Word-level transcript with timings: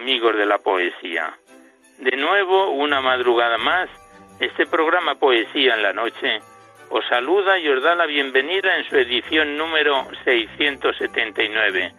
Amigos 0.00 0.34
de 0.34 0.46
la 0.46 0.58
poesía. 0.58 1.34
De 1.98 2.16
nuevo, 2.16 2.70
una 2.70 3.02
madrugada 3.02 3.58
más, 3.58 3.90
este 4.40 4.64
programa 4.64 5.16
Poesía 5.16 5.74
en 5.74 5.82
la 5.82 5.92
Noche 5.92 6.40
os 6.88 7.04
saluda 7.08 7.58
y 7.58 7.68
os 7.68 7.82
da 7.82 7.94
la 7.94 8.06
bienvenida 8.06 8.78
en 8.78 8.88
su 8.88 8.96
edición 8.96 9.58
número 9.58 10.06
679, 10.24 11.92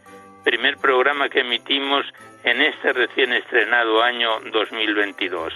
primer 0.44 0.78
programa 0.78 1.30
que 1.30 1.42
emitimos 1.42 2.04
en 2.44 2.62
este 2.62 2.92
recién 2.92 3.34
estrenado 3.34 4.02
año 4.02 4.40
2022. 4.52 5.54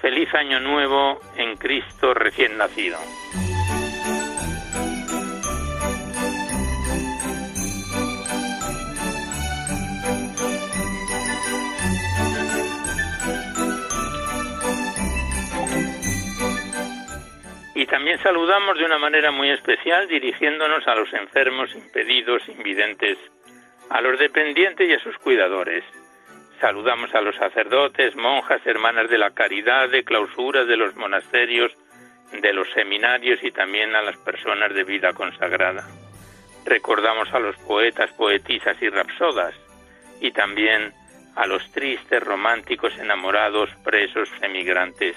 Feliz 0.00 0.32
año 0.32 0.60
nuevo 0.60 1.18
en 1.36 1.56
Cristo 1.56 2.14
recién 2.14 2.56
nacido. 2.56 2.98
Y 17.74 17.86
también 17.86 18.22
saludamos 18.22 18.78
de 18.78 18.84
una 18.84 18.98
manera 18.98 19.32
muy 19.32 19.50
especial 19.50 20.06
dirigiéndonos 20.06 20.86
a 20.86 20.94
los 20.94 21.12
enfermos, 21.12 21.74
impedidos, 21.74 22.48
invidentes, 22.48 23.18
a 23.90 24.00
los 24.00 24.18
dependientes 24.18 24.88
y 24.88 24.94
a 24.94 25.00
sus 25.00 25.18
cuidadores. 25.18 25.82
Saludamos 26.60 27.12
a 27.14 27.20
los 27.20 27.34
sacerdotes, 27.34 28.14
monjas, 28.14 28.64
hermanas 28.64 29.10
de 29.10 29.18
la 29.18 29.34
caridad, 29.34 29.88
de 29.88 30.04
clausuras 30.04 30.68
de 30.68 30.76
los 30.76 30.94
monasterios, 30.94 31.72
de 32.32 32.52
los 32.52 32.70
seminarios 32.70 33.42
y 33.42 33.50
también 33.50 33.96
a 33.96 34.02
las 34.02 34.16
personas 34.18 34.72
de 34.72 34.84
vida 34.84 35.12
consagrada. 35.12 35.84
Recordamos 36.64 37.32
a 37.34 37.40
los 37.40 37.56
poetas, 37.56 38.12
poetisas 38.12 38.80
y 38.80 38.88
rapsodas 38.88 39.54
y 40.20 40.30
también 40.30 40.92
a 41.34 41.46
los 41.46 41.70
tristes, 41.72 42.22
románticos, 42.22 42.96
enamorados, 42.98 43.68
presos, 43.82 44.30
emigrantes 44.40 45.16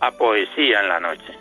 a 0.00 0.10
Poesía 0.12 0.80
en 0.80 0.88
la 0.88 1.00
Noche. 1.00 1.34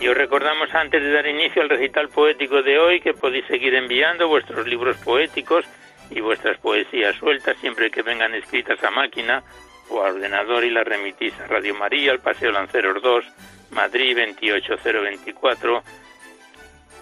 Y 0.00 0.06
os 0.06 0.16
recordamos 0.16 0.72
antes 0.74 1.02
de 1.02 1.12
dar 1.12 1.26
inicio 1.26 1.62
al 1.62 1.68
recital 1.68 2.08
poético 2.08 2.62
de 2.62 2.78
hoy 2.78 3.00
que 3.00 3.14
podéis 3.14 3.46
seguir 3.46 3.74
enviando 3.74 4.28
vuestros 4.28 4.66
libros 4.66 4.96
poéticos 4.98 5.64
y 6.10 6.20
vuestras 6.20 6.58
poesías 6.58 7.16
sueltas 7.16 7.56
siempre 7.58 7.90
que 7.90 8.02
vengan 8.02 8.34
escritas 8.34 8.82
a 8.84 8.90
máquina 8.90 9.42
o 9.90 10.02
a 10.02 10.10
ordenador 10.10 10.64
y 10.64 10.70
las 10.70 10.86
remitís 10.86 11.34
a 11.40 11.46
Radio 11.46 11.74
María, 11.74 12.12
al 12.12 12.20
Paseo 12.20 12.52
Lanceros 12.52 13.02
2, 13.02 13.24
Madrid 13.70 14.16
28024, 14.16 15.82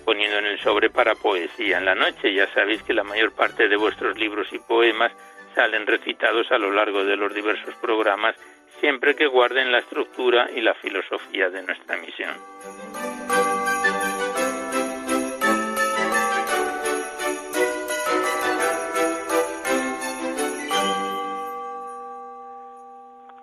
poniendo 0.05 0.39
en 0.39 0.47
el 0.47 0.59
sobre 0.61 0.89
para 0.89 1.15
poesía 1.15 1.79
en 1.79 1.85
la 1.85 1.95
noche. 1.95 2.33
Ya 2.33 2.53
sabéis 2.55 2.83
que 2.83 2.95
la 2.95 3.05
mayor 3.05 3.33
parte 3.33 3.69
de 3.69 3.77
vuestros 3.77 4.19
libros 4.19 4.49
y 4.53 4.59
poemas 4.59 5.13
salen 5.57 5.87
recitados 5.87 6.53
a 6.53 6.59
lo 6.59 6.71
largo 6.71 7.03
de 7.03 7.17
los 7.17 7.35
diversos 7.35 7.75
programas, 7.77 8.37
siempre 8.79 9.17
que 9.17 9.27
guarden 9.27 9.73
la 9.73 9.79
estructura 9.79 10.51
y 10.55 10.61
la 10.61 10.75
filosofía 10.75 11.49
de 11.49 11.63
nuestra 11.63 11.97
misión. 11.97 12.35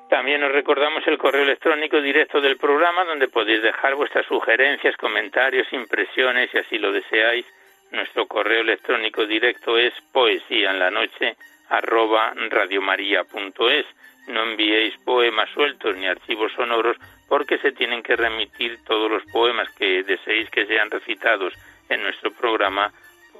También 0.07 0.43
os 0.43 0.51
recordamos 0.51 1.05
el 1.07 1.17
correo 1.17 1.41
electrónico 1.41 1.99
directo 1.99 2.39
del 2.39 2.57
programa 2.57 3.03
donde 3.05 3.27
podéis 3.27 3.63
dejar 3.63 3.95
vuestras 3.95 4.27
sugerencias, 4.27 4.95
comentarios, 4.97 5.65
impresiones, 5.73 6.51
si 6.51 6.59
así 6.59 6.77
lo 6.77 6.91
deseáis. 6.91 7.45
Nuestro 7.89 8.27
correo 8.27 8.61
electrónico 8.61 9.25
directo 9.25 9.77
es 9.79 9.93
poesía 10.11 10.69
en 10.69 10.79
la 10.79 10.91
noche 10.91 11.35
arroba 11.73 12.33
radiomaria.es. 12.49 13.85
No 14.27 14.43
enviéis 14.43 14.95
poemas 15.03 15.49
sueltos 15.49 15.97
ni 15.97 16.05
archivos 16.05 16.53
sonoros 16.53 16.97
porque 17.27 17.57
se 17.57 17.71
tienen 17.71 18.03
que 18.03 18.15
remitir 18.15 18.79
todos 18.85 19.09
los 19.09 19.23
poemas 19.31 19.67
que 19.71 20.03
deseéis 20.03 20.49
que 20.51 20.65
sean 20.65 20.91
recitados 20.91 21.53
en 21.89 22.03
nuestro 22.03 22.31
programa 22.31 22.93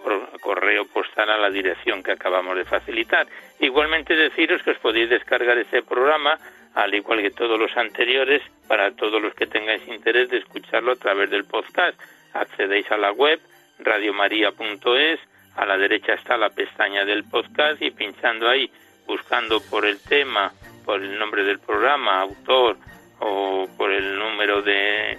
por 0.04 0.42
correo 0.42 0.86
postal 0.88 1.30
a 1.30 1.38
la 1.38 1.50
dirección 1.50 2.02
que 2.04 2.12
acabamos 2.12 2.58
de 2.58 2.66
facilitar. 2.66 3.28
Igualmente 3.60 4.16
deciros 4.16 4.64
que 4.64 4.72
os 4.72 4.80
podéis 4.80 5.10
descargar 5.10 5.58
este 5.58 5.84
programa, 5.84 6.38
al 6.74 6.94
igual 6.94 7.22
que 7.22 7.32
todos 7.32 7.58
los 7.58 7.78
anteriores, 7.78 8.42
para 8.68 8.92
todos 8.96 9.22
los 9.22 9.34
que 9.36 9.46
tengáis 9.46 9.88
interés 9.88 10.30
de 10.30 10.40
escucharlo 10.40 10.94
a 10.94 10.96
través 10.96 11.30
del 11.30 11.46
podcast. 11.46 11.98
Accedéis 12.34 12.92
a 12.92 12.98
la 12.98 13.12
web 13.12 13.40
radiomaria.es 13.80 15.20
a 15.56 15.66
la 15.66 15.78
derecha 15.78 16.14
está 16.14 16.38
la 16.38 16.50
pestaña 16.50 17.06
del 17.06 17.24
podcast 17.24 17.82
y 17.82 17.92
pinchando 17.92 18.50
ahí, 18.50 18.70
buscando 19.06 19.62
por 19.62 19.86
el 19.86 20.00
tema, 20.00 20.52
por 20.86 21.02
el 21.02 21.18
nombre 21.18 21.44
del 21.44 21.60
programa, 21.60 22.22
autor 22.22 22.78
o 23.20 23.68
por 23.78 23.92
el 23.92 24.18
número 24.18 24.62
de, 24.62 25.18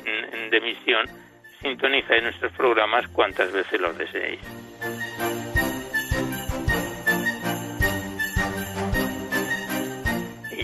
de 0.50 0.56
emisión, 0.56 1.06
sintonizáis 1.60 2.22
nuestros 2.22 2.52
programas 2.52 3.08
cuantas 3.08 3.52
veces 3.52 3.80
los 3.80 3.96
deseéis. 3.96 4.40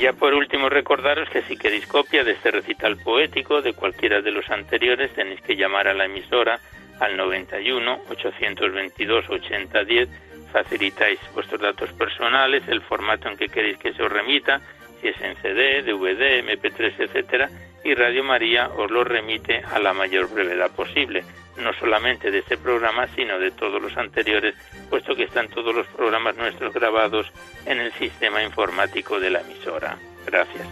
Ya 0.00 0.14
por 0.14 0.33
último 0.33 0.71
recordaros 0.71 1.28
que 1.28 1.42
si 1.42 1.59
queréis 1.59 1.86
copia 1.86 2.24
de 2.24 2.33
este 2.33 2.50
recital 2.50 2.97
poético 2.97 3.60
de 3.60 3.74
cualquiera 3.74 4.22
de 4.22 4.30
los 4.30 4.48
anteriores 4.48 5.12
tenéis 5.12 5.42
que 5.42 5.56
llamar 5.56 5.89
a 5.89 5.92
la 5.92 6.06
emisora 6.06 6.59
al 7.00 7.16
91 7.16 8.02
822 8.10 9.28
8010 9.28 10.08
facilitáis 10.52 11.18
vuestros 11.34 11.60
datos 11.60 11.92
personales, 11.92 12.62
el 12.68 12.82
formato 12.82 13.28
en 13.28 13.36
que 13.36 13.48
queréis 13.48 13.78
que 13.78 13.92
se 13.92 14.02
os 14.02 14.12
remita, 14.12 14.60
si 15.00 15.08
es 15.08 15.20
en 15.20 15.36
CD, 15.36 15.82
DVD, 15.82 16.42
MP3, 16.44 16.94
etcétera, 16.98 17.48
y 17.84 17.94
Radio 17.94 18.22
María 18.22 18.68
os 18.68 18.91
lo 18.91 19.04
remite 19.04 19.62
a 19.72 19.78
la 19.78 19.92
mayor 19.94 20.28
brevedad 20.30 20.70
posible, 20.70 21.24
no 21.56 21.72
solamente 21.74 22.30
de 22.30 22.38
este 22.38 22.56
programa, 22.56 23.06
sino 23.14 23.38
de 23.38 23.50
todos 23.53 23.80
los 23.80 23.96
anteriores, 23.96 24.54
puesto 24.88 25.14
que 25.14 25.24
están 25.24 25.48
todos 25.48 25.74
los 25.74 25.86
programas 25.88 26.36
nuestros 26.36 26.74
grabados 26.74 27.32
en 27.64 27.80
el 27.80 27.92
sistema 27.92 28.42
informático 28.42 29.18
de 29.18 29.30
la 29.30 29.41
emisora. 29.41 29.96
Gracias. 30.26 30.66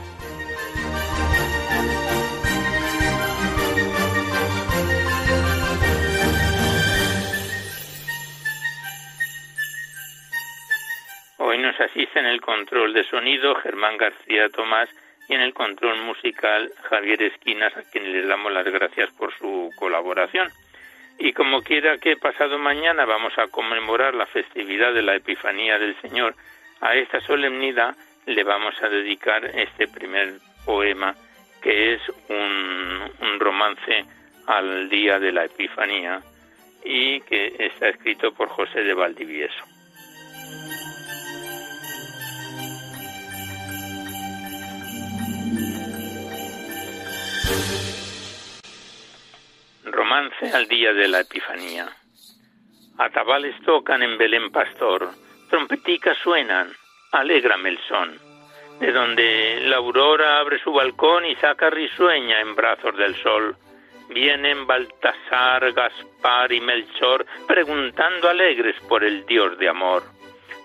Hoy 11.41 11.59
nos 11.59 11.79
asiste 11.79 12.19
en 12.19 12.27
el 12.27 12.41
control 12.41 12.93
de 12.93 13.05
sonido 13.05 13.55
Germán 13.55 13.97
García 13.97 14.49
Tomás 14.49 14.89
y 15.29 15.35
en 15.35 15.41
el 15.41 15.55
control 15.55 15.97
musical 16.01 16.73
Javier 16.91 17.23
Esquinas, 17.23 17.77
a 17.77 17.83
quien 17.83 18.13
les 18.13 18.27
damos 18.27 18.53
las 18.53 18.65
gracias 18.65 19.09
por 19.13 19.33
su 19.39 19.71
colaboración. 19.77 20.51
Y 21.17 21.33
como 21.33 21.63
quiera 21.63 21.99
que 21.99 22.17
pasado 22.17 22.59
mañana 22.59 23.05
vamos 23.05 23.39
a 23.39 23.47
conmemorar 23.47 24.15
la 24.15 24.27
festividad 24.27 24.93
de 24.93 25.03
la 25.03 25.15
Epifanía 25.15 25.79
del 25.79 25.95
Señor, 26.01 26.35
a 26.81 26.97
esta 26.97 27.21
solemnidad 27.21 27.95
le 28.27 28.43
vamos 28.43 28.75
a 28.83 28.89
dedicar 28.89 29.45
este 29.45 29.87
primer 29.87 30.41
poema, 30.67 31.15
que 31.63 31.95
es 31.95 32.03
un, 32.29 33.13
un 33.21 33.39
romance 33.39 34.05
al 34.49 34.89
día 34.89 35.21
de 35.21 35.31
la 35.31 35.45
Epifanía 35.45 36.21
y 36.85 37.21
que 37.21 37.55
está 37.61 37.91
escrito 37.91 38.33
por 38.33 38.49
José 38.49 38.83
de 38.83 38.95
Valdivieso. 38.95 39.68
Romance 49.99 50.55
al 50.55 50.69
día 50.69 50.93
de 50.93 51.09
la 51.09 51.23
Epifanía. 51.23 51.89
Atabales 52.99 53.61
tocan 53.65 54.01
en 54.01 54.17
Belén 54.17 54.53
pastor, 54.53 55.11
trompeticas 55.51 56.17
suenan, 56.19 56.73
alégrame 57.11 57.71
el 57.71 57.79
son, 57.89 58.17
de 58.79 58.93
donde 58.93 59.59
la 59.63 59.79
aurora 59.79 60.39
abre 60.39 60.63
su 60.63 60.73
balcón 60.73 61.27
y 61.27 61.35
saca 61.35 61.69
risueña 61.69 62.41
en 62.41 62.55
brazos 62.55 62.97
del 62.97 63.17
sol. 63.17 63.57
Vienen 64.11 64.69
Baltasar, 64.69 65.73
Gaspar 65.73 66.53
y 66.53 66.61
Melchor 66.61 67.27
preguntando 67.49 68.29
alegres 68.29 68.77
por 68.89 69.03
el 69.03 69.27
Dios 69.27 69.59
de 69.59 69.69
amor. 69.69 70.05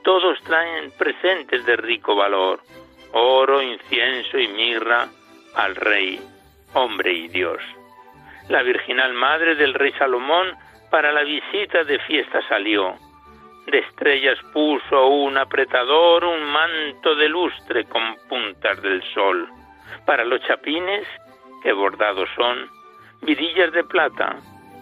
Todos 0.04 0.40
traen 0.44 0.92
presentes 0.92 1.66
de 1.66 1.76
rico 1.76 2.16
valor, 2.16 2.62
oro, 3.14 3.64
incienso 3.64 4.38
y 4.38 4.48
mirra 4.48 5.08
al 5.56 5.76
Rey, 5.76 6.22
hombre 6.76 7.14
y 7.14 7.28
Dios. 7.30 7.64
La 8.50 8.62
virginal 8.62 9.14
madre 9.14 9.56
del 9.56 9.74
rey 9.74 9.94
Salomón 9.94 10.56
para 10.90 11.12
la 11.12 11.24
visita 11.24 11.84
de 11.84 12.00
fiesta 12.00 12.42
salió. 12.48 12.96
De 13.68 13.80
estrellas 13.80 14.38
puso 14.52 15.08
un 15.08 15.38
apretador, 15.38 16.26
un 16.26 16.44
manto 16.44 17.16
de 17.16 17.30
lustre 17.30 17.86
con 17.86 18.16
puntas 18.28 18.82
del 18.82 19.02
sol. 19.14 19.48
Para 20.06 20.26
los 20.26 20.42
chapines, 20.42 21.08
que 21.64 21.72
bordados 21.72 22.30
son, 22.36 22.70
vidillas 23.22 23.72
de 23.72 23.84
plata, 23.86 24.36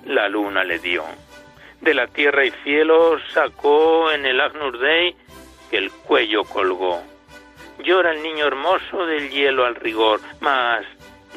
la 0.06 0.28
luna 0.28 0.64
le 0.64 0.80
dio. 0.80 1.06
De 1.82 1.94
la 1.94 2.08
tierra 2.08 2.46
y 2.46 2.52
cielo 2.64 3.20
sacó 3.34 4.12
en 4.12 4.26
el 4.26 4.42
Agnus 4.42 4.80
Dei 4.80 5.16
que 5.70 5.78
el 5.78 5.92
cuello 5.92 6.44
colgó. 6.44 7.02
Llora 7.80 8.12
el 8.12 8.22
niño 8.22 8.46
hermoso 8.46 9.06
del 9.06 9.30
hielo 9.30 9.66
al 9.66 9.76
rigor, 9.76 10.20
mas 10.40 10.86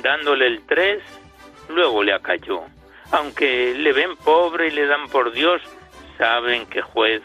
dándole 0.03 0.47
el 0.47 0.67
tres, 0.67 1.03
luego 1.69 2.03
le 2.03 2.13
acalló. 2.13 2.63
Aunque 3.13 3.75
le 3.75 3.93
ven 3.93 4.17
pobre 4.17 4.69
y 4.69 4.71
le 4.71 4.87
dan 4.87 5.09
por 5.09 5.33
Dios, 5.33 5.63
saben 6.19 6.67
que 6.67 6.83
juez 6.83 7.23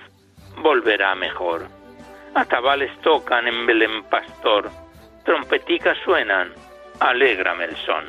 volverá 0.58 1.16
mejor. 1.16 1.68
Atabales 2.36 2.92
tocan 3.02 3.48
en 3.48 3.66
Belén 3.66 4.04
pastor, 4.04 4.70
trompeticas 5.26 5.98
suenan, 6.04 6.54
alégrame 7.00 7.66
el 7.66 7.76
son. 7.78 8.06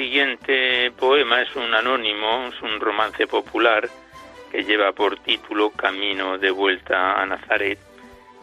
Siguiente 0.00 0.90
poema 0.92 1.42
es 1.42 1.54
un 1.54 1.74
anónimo, 1.74 2.46
es 2.48 2.62
un 2.62 2.80
romance 2.80 3.26
popular 3.26 3.86
que 4.50 4.64
lleva 4.64 4.92
por 4.92 5.18
título 5.18 5.72
Camino 5.72 6.38
de 6.38 6.50
vuelta 6.50 7.20
a 7.20 7.26
Nazaret, 7.26 7.78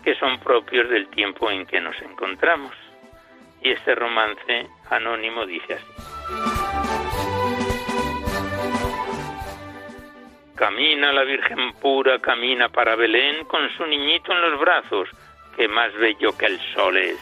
que 0.04 0.14
son 0.20 0.40
propios 0.40 0.88
del 0.88 1.08
tiempo 1.08 1.50
en 1.50 1.66
que 1.66 1.82
nos 1.82 2.00
encontramos. 2.04 2.74
Y 3.64 3.72
este 3.72 3.96
romance 3.96 4.68
anónimo 4.92 5.48
dice 5.48 5.74
así. 5.74 5.94
Camina 10.56 11.12
la 11.12 11.24
Virgen 11.24 11.74
pura, 11.82 12.20
camina 12.20 12.70
para 12.70 12.96
Belén 12.96 13.46
con 13.46 13.68
su 13.76 13.84
niñito 13.88 14.32
en 14.32 14.42
los 14.42 14.60
brazos, 14.60 15.10
que 15.56 15.68
más 15.68 15.92
bello 15.96 16.38
que 16.38 16.46
el 16.46 16.60
sol 16.76 16.98
es. 16.98 17.18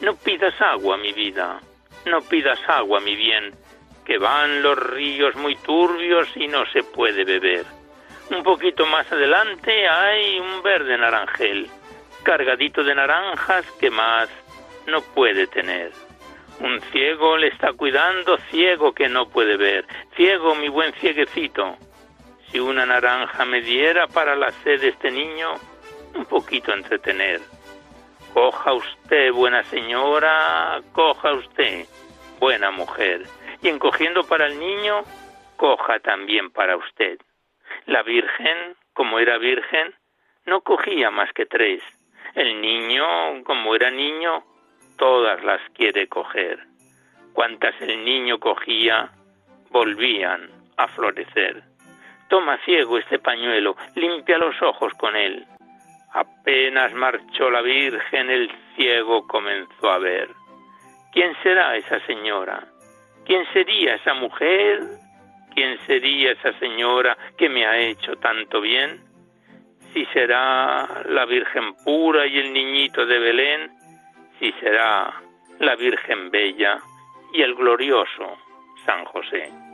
No 0.00 0.16
pidas 0.16 0.60
agua, 0.60 0.96
mi 0.96 1.12
vida, 1.12 1.60
no 2.06 2.20
pidas 2.22 2.58
agua, 2.68 2.98
mi 2.98 3.14
bien, 3.14 3.54
que 4.08 4.16
van 4.16 4.62
los 4.62 4.78
ríos 4.78 5.36
muy 5.36 5.54
turbios 5.56 6.34
y 6.34 6.48
no 6.48 6.64
se 6.72 6.82
puede 6.82 7.24
beber. 7.24 7.66
Un 8.30 8.42
poquito 8.42 8.86
más 8.86 9.12
adelante 9.12 9.86
hay 9.86 10.40
un 10.40 10.62
verde 10.62 10.96
naranjel, 10.96 11.68
cargadito 12.22 12.82
de 12.82 12.94
naranjas 12.94 13.70
que 13.72 13.90
más 13.90 14.30
no 14.86 15.02
puede 15.02 15.46
tener. 15.46 15.92
Un 16.58 16.80
ciego 16.90 17.36
le 17.36 17.48
está 17.48 17.74
cuidando, 17.74 18.38
ciego 18.50 18.94
que 18.94 19.10
no 19.10 19.28
puede 19.28 19.58
ver. 19.58 19.84
Ciego, 20.16 20.54
mi 20.54 20.70
buen 20.70 20.94
cieguecito. 20.94 21.76
Si 22.50 22.58
una 22.58 22.86
naranja 22.86 23.44
me 23.44 23.60
diera 23.60 24.06
para 24.06 24.34
la 24.34 24.50
sed 24.64 24.80
de 24.80 24.88
este 24.88 25.10
niño, 25.10 25.52
un 26.14 26.24
poquito 26.24 26.72
entretener. 26.72 27.42
Coja 28.32 28.72
usted, 28.72 29.32
buena 29.32 29.62
señora, 29.64 30.80
coja 30.92 31.34
usted, 31.34 31.84
buena 32.40 32.70
mujer, 32.70 33.26
y 33.62 33.68
encogiendo 33.68 34.24
para 34.24 34.46
el 34.46 34.58
niño, 34.58 35.02
coja 35.56 36.00
también 36.00 36.50
para 36.50 36.76
usted. 36.76 37.18
La 37.86 38.02
Virgen, 38.02 38.76
como 38.92 39.18
era 39.18 39.38
virgen, 39.38 39.94
no 40.46 40.62
cogía 40.62 41.10
más 41.10 41.32
que 41.32 41.46
tres. 41.46 41.82
El 42.34 42.60
niño, 42.60 43.04
como 43.44 43.74
era 43.74 43.90
niño, 43.90 44.44
todas 44.96 45.42
las 45.44 45.60
quiere 45.74 46.08
coger. 46.08 46.58
Cuantas 47.32 47.74
el 47.80 48.04
niño 48.04 48.38
cogía, 48.38 49.10
volvían 49.70 50.50
a 50.76 50.88
florecer. 50.88 51.62
Toma 52.28 52.58
ciego 52.64 52.98
este 52.98 53.18
pañuelo, 53.18 53.76
limpia 53.94 54.38
los 54.38 54.60
ojos 54.62 54.92
con 54.94 55.16
él. 55.16 55.46
Apenas 56.12 56.92
marchó 56.94 57.50
la 57.50 57.62
Virgen, 57.62 58.30
el 58.30 58.50
ciego 58.76 59.26
comenzó 59.26 59.90
a 59.90 59.98
ver. 59.98 60.28
¿Quién 61.12 61.34
será 61.42 61.76
esa 61.76 62.00
señora? 62.06 62.66
¿Quién 63.28 63.44
sería 63.52 63.96
esa 63.96 64.14
mujer? 64.14 64.80
¿Quién 65.54 65.78
sería 65.86 66.32
esa 66.32 66.58
señora 66.58 67.14
que 67.36 67.50
me 67.50 67.66
ha 67.66 67.76
hecho 67.76 68.16
tanto 68.16 68.62
bien? 68.62 69.02
Si 69.92 70.06
será 70.06 71.02
la 71.04 71.26
Virgen 71.26 71.74
pura 71.84 72.26
y 72.26 72.38
el 72.38 72.54
niñito 72.54 73.04
de 73.04 73.18
Belén, 73.18 73.70
si 74.38 74.50
será 74.52 75.12
la 75.58 75.76
Virgen 75.76 76.30
bella 76.30 76.78
y 77.34 77.42
el 77.42 77.54
glorioso 77.54 78.38
San 78.86 79.04
José. 79.04 79.67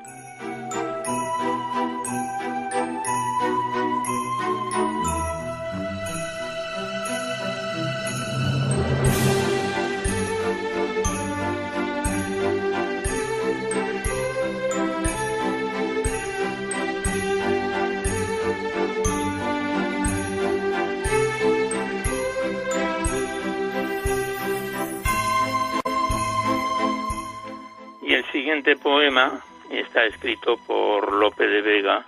Siguiente 28.35 28.75
poema 28.75 29.41
está 29.71 30.05
escrito 30.07 30.57
por 30.67 31.13
Lope 31.13 31.47
de 31.47 31.63
Vega 31.63 32.05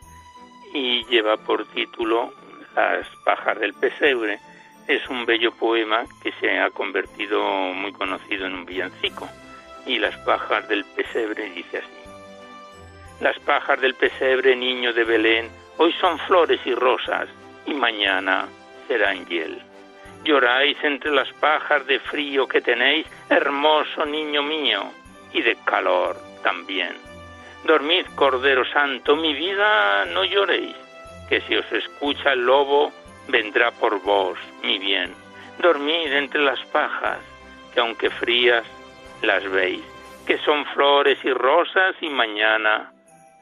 y 0.75 1.05
lleva 1.05 1.37
por 1.37 1.65
título 1.69 2.33
Las 2.75 3.07
pajas 3.25 3.61
del 3.61 3.73
pesebre. 3.75 4.41
Es 4.89 5.09
un 5.09 5.25
bello 5.25 5.53
poema 5.53 6.05
que 6.25 6.33
se 6.41 6.59
ha 6.59 6.71
convertido 6.71 7.41
muy 7.73 7.93
conocido 7.93 8.45
en 8.47 8.55
un 8.55 8.67
villancico. 8.67 9.29
Y 9.87 10.01
las 10.01 10.17
pajas 10.27 10.69
del 10.69 10.85
pesebre 10.97 11.49
dice 11.51 11.79
así. 11.79 13.21
Las 13.21 13.39
pajas 13.39 13.81
del 13.81 13.95
pesebre, 13.95 14.57
niño 14.57 14.93
de 14.93 15.05
Belén, 15.05 15.49
hoy 15.77 15.93
son 16.01 16.19
flores 16.19 16.61
y 16.65 16.75
rosas 16.75 17.29
y 17.67 17.73
mañana 17.73 18.49
serán 18.89 19.25
hiel. 19.27 19.63
Lloráis 20.25 20.77
entre 20.83 21.13
las 21.13 21.33
pajas 21.35 21.87
de 21.87 22.01
frío 22.01 22.49
que 22.49 22.61
tenéis, 22.61 23.07
hermoso 23.31 24.05
niño 24.05 24.43
mío, 24.43 24.91
y 25.33 25.43
de 25.43 25.57
calor 25.65 26.17
también. 26.43 26.95
Dormid, 27.65 28.07
Cordero 28.15 28.65
Santo, 28.65 29.17
mi 29.17 29.35
vida, 29.35 30.05
no 30.07 30.25
lloréis, 30.25 30.77
que 31.29 31.41
si 31.43 31.57
os 31.57 31.71
escucha 31.73 32.33
el 32.33 32.47
lobo, 32.47 32.93
vendrá 33.29 33.73
por 33.73 34.01
vos, 34.03 34.39
mi 34.63 34.79
bien. 34.79 35.13
Dormid 35.59 36.13
entre 36.13 36.43
las 36.43 36.61
pajas, 36.67 37.19
que 37.75 37.81
aunque 37.81 38.11
frías, 38.11 38.65
las 39.23 39.49
veis, 39.51 39.83
que 40.27 40.39
son 40.39 40.65
flores 40.67 41.19
y 41.25 41.33
rosas 41.33 41.97
y 42.01 42.09
mañana, 42.09 42.93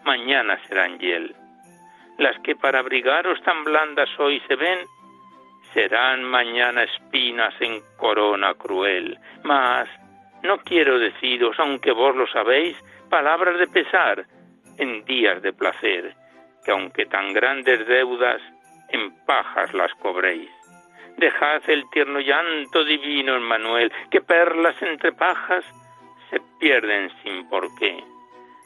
mañana 0.05 0.59
serán 0.69 0.99
hiel. 0.99 1.35
Las 2.19 2.39
que 2.41 2.55
para 2.55 2.79
abrigaros 2.79 3.43
tan 3.43 3.65
blandas 3.65 4.09
hoy 4.19 4.41
se 4.47 4.55
ven, 4.55 4.79
serán 5.73 6.23
mañana 6.23 6.85
espinas 6.85 7.55
en 7.61 7.83
corona 7.97 8.55
cruel, 8.55 9.19
mas 9.43 9.89
No 10.45 10.59
quiero 10.59 10.99
deciros, 10.99 11.59
aunque 11.59 11.91
vos 11.91 12.15
lo 12.15 12.27
sabéis, 12.27 12.77
palabras 13.09 13.59
de 13.59 13.67
pesar 13.67 14.27
en 14.77 15.03
días 15.07 15.41
de 15.41 15.55
placer, 15.55 16.15
que 16.65 16.71
aunque 16.71 17.07
tan 17.07 17.33
grandes 17.33 17.87
deudas, 17.87 18.43
en 18.91 19.15
pajas 19.25 19.73
las 19.73 19.93
cobréis. 19.95 20.51
Dejad 21.17 21.63
el 21.69 21.89
tierno 21.91 22.21
llanto 22.21 22.85
divino, 22.85 23.41
Manuel, 23.41 23.91
que 24.11 24.21
perlas 24.21 24.81
entre 24.83 25.13
pajas 25.13 25.65
se 26.29 26.41
pierden 26.61 27.11
sin 27.23 27.49
por 27.49 27.75
qué. 27.79 28.05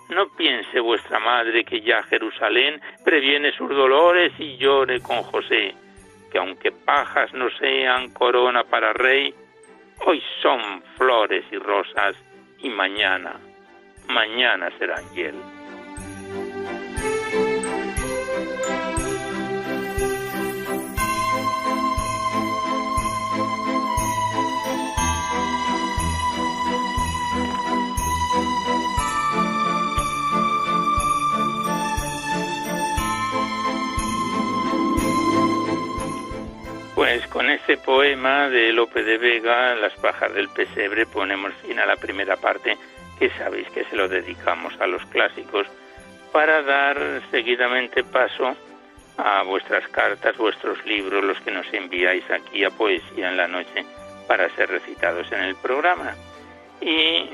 No 0.09 0.29
piense 0.37 0.81
vuestra 0.81 1.21
madre 1.21 1.65
que 1.65 1.81
ya 1.81 2.03
Jerusalén 2.03 2.81
previene 3.05 3.53
sus 3.53 3.69
dolores 3.69 4.33
y 4.39 4.57
llore 4.57 5.01
con 5.01 5.23
José, 5.23 5.77
que 6.33 6.39
aunque 6.39 6.73
pajas 6.73 7.33
no 7.35 7.49
sean 7.51 8.13
corona 8.13 8.65
para 8.65 8.93
rey, 8.95 9.33
hoy 10.07 10.23
son 10.43 10.83
flores 10.97 11.45
y 11.51 11.57
rosas 11.59 12.17
y 12.59 12.69
mañana, 12.69 13.35
mañana 14.09 14.71
serán 14.79 15.05
hiel. 15.15 15.35
Pues 36.99 37.29
con 37.29 37.49
este 37.49 37.77
poema 37.77 38.49
de 38.49 38.73
Lope 38.73 39.05
de 39.05 39.19
Vega, 39.19 39.77
Las 39.77 39.93
pajas 40.01 40.35
del 40.35 40.49
pesebre, 40.49 41.07
ponemos 41.07 41.53
fin 41.63 41.79
a 41.79 41.87
la 41.87 41.95
primera 41.95 42.37
parte, 42.37 42.77
que 43.21 43.31
sabéis 43.39 43.71
que 43.71 43.85
se 43.85 43.95
lo 43.95 44.09
dedicamos 44.09 44.75
a 44.81 44.89
los 44.89 45.07
clásicos, 45.07 45.69
para 46.33 46.61
dar 46.63 47.23
seguidamente 47.31 48.03
paso 48.03 48.57
a 49.17 49.45
vuestras 49.45 49.87
cartas, 49.91 50.37
vuestros 50.37 50.85
libros, 50.87 51.23
los 51.23 51.41
que 51.43 51.53
nos 51.53 51.73
enviáis 51.73 52.29
aquí 52.33 52.65
a 52.65 52.71
Poesía 52.71 53.29
en 53.29 53.37
la 53.37 53.47
Noche, 53.47 53.87
para 54.27 54.51
ser 54.57 54.69
recitados 54.69 55.31
en 55.31 55.45
el 55.45 55.55
programa. 55.55 56.17
Y 56.81 57.31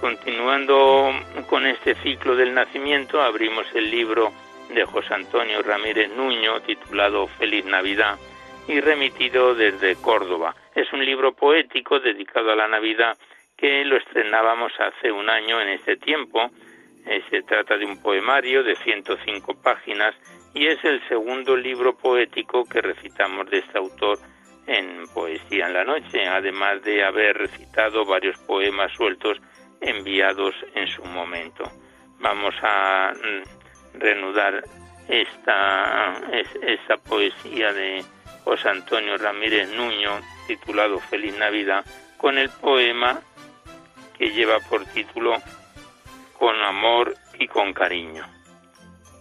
continuando 0.00 1.10
con 1.48 1.66
este 1.66 1.96
ciclo 2.04 2.36
del 2.36 2.54
nacimiento, 2.54 3.20
abrimos 3.20 3.66
el 3.74 3.90
libro 3.90 4.32
de 4.72 4.84
José 4.84 5.12
Antonio 5.12 5.60
Ramírez 5.60 6.08
Nuño, 6.10 6.60
titulado 6.60 7.26
Feliz 7.26 7.64
Navidad, 7.64 8.16
y 8.68 8.80
remitido 8.80 9.54
desde 9.54 9.96
Córdoba. 9.96 10.54
Es 10.74 10.92
un 10.92 11.04
libro 11.04 11.32
poético 11.32 12.00
dedicado 12.00 12.52
a 12.52 12.56
la 12.56 12.68
Navidad 12.68 13.16
que 13.56 13.84
lo 13.84 13.96
estrenábamos 13.96 14.72
hace 14.78 15.10
un 15.10 15.28
año 15.30 15.60
en 15.60 15.68
este 15.68 15.96
tiempo. 15.96 16.50
Eh, 17.06 17.22
se 17.30 17.42
trata 17.42 17.76
de 17.76 17.86
un 17.86 18.02
poemario 18.02 18.62
de 18.62 18.76
105 18.76 19.62
páginas 19.62 20.14
y 20.54 20.66
es 20.66 20.84
el 20.84 21.06
segundo 21.08 21.56
libro 21.56 21.96
poético 21.96 22.64
que 22.64 22.80
recitamos 22.80 23.48
de 23.50 23.58
este 23.58 23.78
autor 23.78 24.18
en 24.66 25.06
Poesía 25.14 25.66
en 25.66 25.72
la 25.72 25.84
Noche, 25.84 26.26
además 26.26 26.82
de 26.82 27.04
haber 27.04 27.38
recitado 27.38 28.04
varios 28.04 28.36
poemas 28.40 28.92
sueltos 28.92 29.38
enviados 29.80 30.54
en 30.74 30.88
su 30.88 31.04
momento. 31.04 31.70
Vamos 32.18 32.54
a 32.62 33.12
mm, 33.14 33.98
reanudar 34.00 34.64
esta, 35.08 36.20
esta 36.32 36.96
poesía 36.96 37.72
de 37.72 38.02
José 38.46 38.68
Antonio 38.68 39.18
Ramírez 39.18 39.70
Nuño, 39.70 40.20
titulado 40.46 41.00
Feliz 41.00 41.36
Navidad, 41.36 41.84
con 42.16 42.38
el 42.38 42.48
poema 42.48 43.20
que 44.16 44.30
lleva 44.30 44.60
por 44.60 44.84
título 44.86 45.42
Con 46.38 46.54
amor 46.62 47.16
y 47.40 47.48
con 47.48 47.72
cariño. 47.74 48.24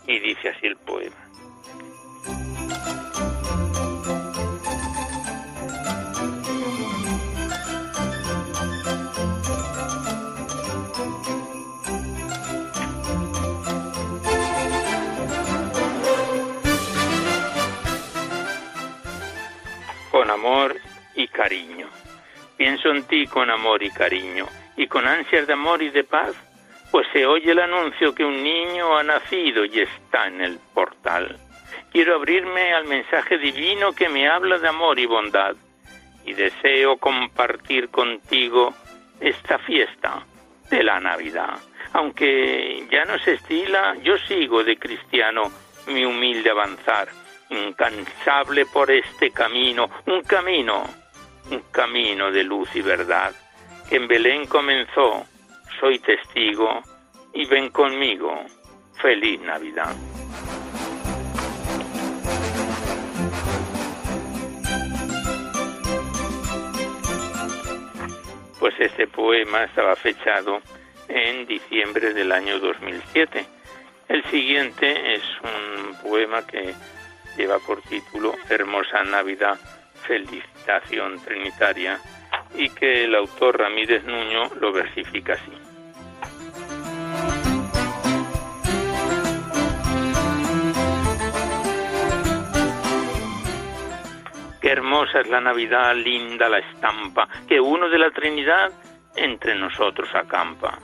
Y 0.06 0.20
dice 0.20 0.50
así 0.50 0.68
el 0.68 0.78
poema. 0.78 1.25
Amor 20.46 20.76
y 21.16 21.28
cariño. 21.28 21.88
Pienso 22.56 22.90
en 22.90 23.04
ti 23.08 23.26
con 23.26 23.50
amor 23.50 23.82
y 23.82 23.90
cariño, 23.90 24.46
y 24.78 24.86
con 24.86 25.08
ansias 25.08 25.48
de 25.48 25.54
amor 25.54 25.82
y 25.82 25.90
de 25.90 26.04
paz, 26.04 26.36
pues 26.92 27.08
se 27.12 27.26
oye 27.26 27.52
el 27.52 27.60
anuncio 27.60 28.14
que 28.14 28.24
un 28.24 28.44
niño 28.44 28.96
ha 28.96 29.04
nacido 29.04 29.66
y 29.66 29.80
está 29.80 30.28
en 30.28 30.42
el 30.42 30.60
portal. 30.74 31.38
Quiero 31.92 32.16
abrirme 32.16 32.74
al 32.74 32.86
mensaje 32.86 33.40
divino 33.40 33.94
que 33.94 34.08
me 34.08 34.30
habla 34.30 34.60
de 34.60 34.68
amor 34.68 35.00
y 35.00 35.08
bondad, 35.08 35.56
y 36.26 36.34
deseo 36.34 36.98
compartir 36.98 37.90
contigo 37.90 38.72
esta 39.20 39.58
fiesta 39.58 40.26
de 40.70 40.84
la 40.84 41.00
Navidad. 41.00 41.58
Aunque 41.94 42.86
ya 42.92 43.04
no 43.06 43.18
se 43.18 43.34
estila, 43.34 43.96
yo 44.04 44.18
sigo 44.20 44.64
de 44.64 44.78
cristiano 44.78 45.52
mi 45.88 46.06
humilde 46.06 46.52
avanzar 46.52 47.25
incansable 47.56 48.66
por 48.66 48.92
este 48.92 49.32
camino, 49.32 49.90
un 50.08 50.22
camino, 50.24 50.84
un 51.52 51.60
camino 51.72 52.32
de 52.32 52.44
luz 52.44 52.70
y 52.76 52.82
verdad, 52.82 53.34
que 53.90 53.98
en 53.98 54.08
Belén 54.08 54.46
comenzó, 54.46 55.26
soy 55.80 56.00
testigo, 56.00 56.82
y 57.34 57.46
ven 57.46 57.70
conmigo, 57.70 58.34
feliz 59.02 59.42
Navidad. 59.42 59.94
Pues 68.60 68.74
este 68.80 69.06
poema 69.08 69.66
estaba 69.66 69.96
fechado 69.96 70.62
en 71.08 71.46
diciembre 71.46 72.14
del 72.14 72.32
año 72.32 72.58
2007. 72.60 73.46
El 74.08 74.24
siguiente 74.26 75.16
es 75.16 75.24
un 75.44 76.10
poema 76.10 76.46
que 76.48 76.74
lleva 77.36 77.60
por 77.60 77.82
título 77.82 78.34
Hermosa 78.50 79.04
Navidad, 79.04 79.58
Felicitación 80.08 81.20
Trinitaria 81.24 82.00
y 82.56 82.70
que 82.70 83.06
el 83.06 83.16
autor 83.16 83.60
Ramírez 83.60 84.04
Nuño 84.04 84.50
lo 84.60 84.72
versifica 84.72 85.34
así. 85.34 85.52
Qué 94.62 94.72
hermosa 94.72 95.20
es 95.20 95.28
la 95.28 95.42
Navidad, 95.42 95.96
linda 95.96 96.50
la 96.50 96.58
estampa, 96.58 97.28
que 97.48 97.60
uno 97.60 97.88
de 97.88 98.00
la 98.00 98.10
Trinidad 98.10 98.72
entre 99.16 99.54
nosotros 99.54 100.10
acampa. 100.16 100.80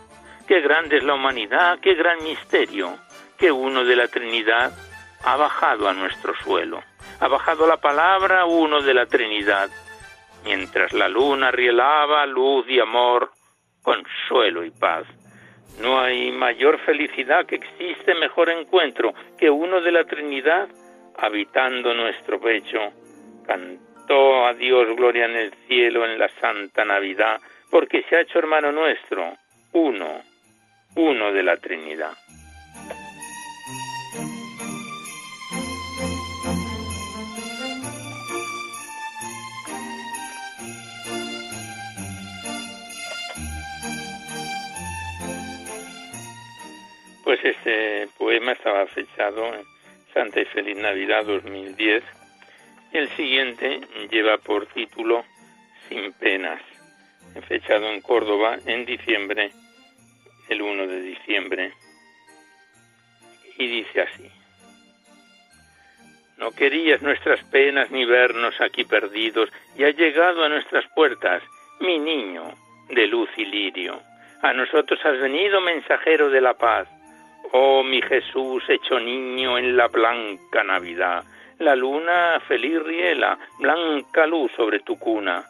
Qué 0.48 0.62
grande 0.62 0.98
es 0.98 1.04
la 1.04 1.16
humanidad, 1.16 1.80
qué 1.80 1.96
gran 1.96 2.24
misterio, 2.24 2.96
que 3.40 3.52
uno 3.52 3.84
de 3.84 3.96
la 3.96 4.08
Trinidad 4.08 4.72
ha 5.24 5.36
bajado 5.38 5.88
a 5.88 5.94
nuestro 5.94 6.34
suelo, 6.44 6.84
ha 7.20 7.28
bajado 7.28 7.68
la 7.68 7.78
palabra 7.78 8.46
uno 8.46 8.82
de 8.82 8.94
la 8.94 9.06
Trinidad, 9.06 9.70
mientras 10.44 10.94
la 10.94 11.08
luna 11.08 11.52
rielaba 11.52 12.26
luz 12.26 12.66
y 12.68 12.80
amor, 12.80 13.32
consuelo 13.82 14.64
y 14.64 14.72
paz. 14.72 15.06
No 15.80 16.00
hay 16.00 16.32
mayor 16.32 16.80
felicidad 16.80 17.46
que 17.46 17.56
existe 17.56 18.14
mejor 18.16 18.50
encuentro 18.50 19.14
que 19.38 19.50
uno 19.50 19.82
de 19.82 19.92
la 19.92 20.04
Trinidad 20.04 20.68
habitando 21.18 21.94
nuestro 21.94 22.40
pecho. 22.40 22.80
Cantó 23.46 24.46
a 24.46 24.54
Dios 24.54 24.96
gloria 24.96 25.26
en 25.26 25.36
el 25.36 25.54
cielo 25.68 26.06
en 26.06 26.20
la 26.20 26.30
santa 26.40 26.84
Navidad, 26.86 27.40
porque 27.70 28.04
se 28.10 28.16
ha 28.16 28.22
hecho 28.22 28.40
hermano 28.40 28.72
nuestro, 28.72 29.38
uno, 29.74 30.22
uno 30.96 31.32
de 31.32 31.44
la 31.44 31.58
Trinidad. 31.58 32.14
Pues 47.32 47.46
este 47.46 48.10
poema 48.18 48.52
estaba 48.52 48.86
fechado 48.88 49.56
en 49.56 49.64
Santa 50.14 50.42
y 50.42 50.46
Feliz 50.48 50.76
Navidad 50.76 51.24
2010 51.24 52.04
y 52.92 52.98
el 52.98 53.08
siguiente 53.12 53.80
lleva 54.12 54.38
por 54.38 54.66
título 54.66 55.24
Sin 55.88 56.12
penas, 56.12 56.62
fechado 57.48 57.88
en 57.88 58.02
Córdoba 58.02 58.58
en 58.66 58.86
diciembre, 58.86 59.50
el 60.50 60.62
1 60.62 60.88
de 60.88 61.02
diciembre, 61.04 61.72
y 63.58 63.66
dice 63.66 64.02
así. 64.02 64.30
No 66.38 66.52
querías 66.52 67.02
nuestras 67.02 67.42
penas 67.46 67.92
ni 67.92 68.04
vernos 68.04 68.60
aquí 68.60 68.84
perdidos, 68.84 69.50
y 69.78 69.86
ha 69.86 69.92
llegado 69.92 70.44
a 70.44 70.50
nuestras 70.50 70.84
puertas 70.94 71.42
mi 71.80 71.98
niño, 71.98 72.44
de 72.90 73.08
luz 73.08 73.30
y 73.38 73.46
lirio. 73.46 74.02
A 74.42 74.52
nosotros 74.52 75.00
has 75.06 75.18
venido 75.18 75.62
mensajero 75.62 76.30
de 76.30 76.42
la 76.42 76.56
paz. 76.56 76.90
Oh 77.52 77.84
mi 77.84 78.02
Jesús 78.02 78.64
hecho 78.70 79.00
niño 79.00 79.58
en 79.58 79.76
la 79.76 79.88
blanca 79.88 80.64
Navidad. 80.64 81.24
La 81.60 81.76
luna 81.76 82.40
feliz 82.48 82.82
riela, 82.82 83.38
blanca 83.60 84.26
luz 84.26 84.52
sobre 84.56 84.80
tu 84.80 84.98
cuna. 84.98 85.44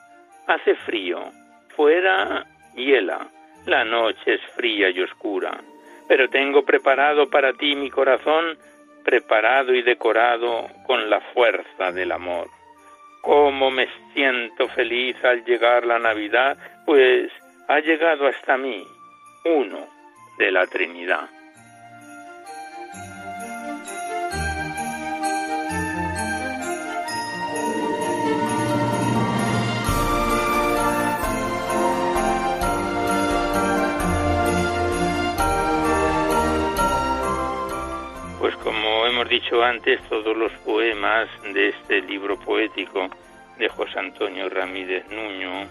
Hace 0.47 0.75
frío, 0.75 1.31
fuera 1.75 2.45
hiela, 2.75 3.27
la 3.65 3.85
noche 3.85 4.35
es 4.35 4.41
fría 4.55 4.89
y 4.89 5.01
oscura. 5.01 5.61
Pero 6.07 6.27
tengo 6.29 6.63
preparado 6.63 7.29
para 7.29 7.53
ti 7.53 7.75
mi 7.75 7.89
corazón, 7.89 8.57
preparado 9.03 9.73
y 9.73 9.81
decorado 9.81 10.67
con 10.85 11.09
la 11.09 11.21
fuerza 11.33 11.91
del 11.91 12.11
amor. 12.11 12.47
Cómo 13.21 13.69
me 13.69 13.87
siento 14.13 14.67
feliz 14.69 15.15
al 15.23 15.45
llegar 15.45 15.85
la 15.85 15.99
Navidad, 15.99 16.57
pues 16.85 17.31
ha 17.67 17.79
llegado 17.79 18.27
hasta 18.27 18.57
mí 18.57 18.83
uno 19.45 19.87
de 20.37 20.51
la 20.51 20.65
Trinidad. 20.67 21.29
Dicho 39.31 39.63
antes, 39.63 40.01
todos 40.09 40.35
los 40.35 40.51
poemas 40.65 41.29
de 41.53 41.69
este 41.69 42.01
libro 42.01 42.37
poético 42.37 43.07
de 43.57 43.69
José 43.69 43.97
Antonio 43.97 44.49
Ramírez 44.49 45.07
Nuño 45.09 45.69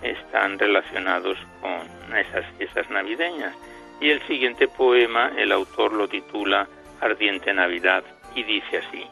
están 0.00 0.60
relacionados 0.60 1.36
con 1.60 2.16
esas 2.16 2.46
fiestas 2.56 2.88
navideñas. 2.88 3.52
Y 4.00 4.10
el 4.10 4.22
siguiente 4.28 4.68
poema, 4.68 5.32
el 5.36 5.50
autor 5.50 5.92
lo 5.92 6.06
titula 6.06 6.68
Ardiente 7.00 7.52
Navidad 7.52 8.04
y 8.36 8.44
dice 8.44 8.78
así. 8.78 9.04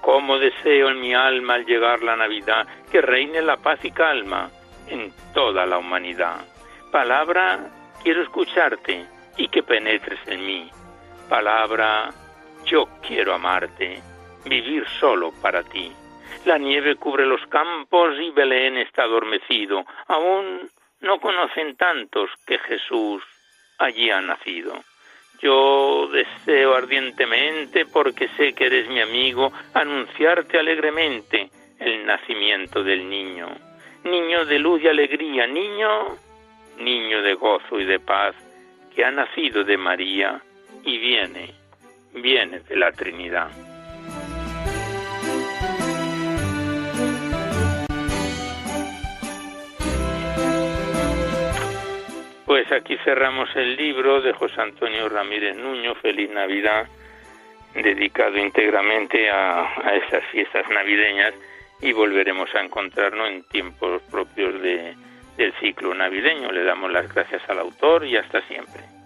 Cómo 0.00 0.38
deseo 0.38 0.88
en 0.88 1.02
mi 1.02 1.12
alma 1.12 1.56
al 1.56 1.66
llegar 1.66 2.02
la 2.02 2.16
Navidad 2.16 2.66
que 2.90 3.02
reine 3.02 3.42
la 3.42 3.58
paz 3.58 3.84
y 3.84 3.90
calma 3.90 4.50
en 4.88 5.12
toda 5.34 5.66
la 5.66 5.76
humanidad. 5.76 6.46
Palabra, 6.90 7.60
quiero 8.02 8.22
escucharte 8.22 9.04
y 9.36 9.48
que 9.48 9.62
penetres 9.62 10.18
en 10.26 10.46
mí. 10.46 10.70
Palabra, 11.28 12.10
yo 12.70 12.88
quiero 13.06 13.34
amarte, 13.34 14.00
vivir 14.44 14.86
solo 15.00 15.32
para 15.42 15.64
ti. 15.64 15.90
La 16.44 16.56
nieve 16.56 16.94
cubre 16.94 17.26
los 17.26 17.44
campos 17.48 18.14
y 18.20 18.30
Belén 18.30 18.76
está 18.76 19.02
adormecido. 19.02 19.84
Aún 20.06 20.70
no 21.00 21.20
conocen 21.20 21.76
tantos 21.76 22.30
que 22.46 22.58
Jesús 22.58 23.22
allí 23.78 24.10
ha 24.10 24.20
nacido. 24.20 24.74
Yo 25.42 26.08
deseo 26.12 26.74
ardientemente, 26.74 27.86
porque 27.86 28.28
sé 28.36 28.52
que 28.52 28.66
eres 28.66 28.88
mi 28.88 29.00
amigo, 29.00 29.52
anunciarte 29.74 30.58
alegremente 30.58 31.50
el 31.78 32.06
nacimiento 32.06 32.84
del 32.84 33.08
niño. 33.08 33.48
Niño 34.04 34.44
de 34.44 34.58
luz 34.58 34.82
y 34.82 34.88
alegría, 34.88 35.46
niño, 35.46 36.16
niño 36.78 37.22
de 37.22 37.34
gozo 37.34 37.80
y 37.80 37.84
de 37.84 37.98
paz, 37.98 38.34
que 38.94 39.04
ha 39.04 39.10
nacido 39.10 39.64
de 39.64 39.76
María 39.76 40.40
y 40.84 40.98
viene, 40.98 41.59
viene 42.14 42.60
de 42.60 42.76
la 42.76 42.92
Trinidad. 42.92 43.50
Pues 52.46 52.72
aquí 52.72 52.96
cerramos 53.04 53.48
el 53.54 53.76
libro 53.76 54.20
de 54.20 54.32
José 54.32 54.60
Antonio 54.60 55.08
Ramírez 55.08 55.56
Nuño, 55.56 55.94
Feliz 55.94 56.28
Navidad, 56.30 56.88
dedicado 57.74 58.38
íntegramente 58.38 59.30
a, 59.30 59.62
a 59.62 59.94
estas 59.94 60.24
fiestas 60.26 60.68
navideñas 60.68 61.32
y 61.80 61.92
volveremos 61.92 62.52
a 62.54 62.60
encontrarnos 62.60 63.28
en 63.28 63.44
tiempos 63.44 64.02
propios 64.10 64.60
de, 64.60 64.94
del 65.36 65.52
ciclo 65.60 65.94
navideño. 65.94 66.50
Le 66.50 66.64
damos 66.64 66.90
las 66.90 67.12
gracias 67.14 67.42
al 67.48 67.60
autor 67.60 68.04
y 68.04 68.16
hasta 68.16 68.40
siempre. 68.42 68.99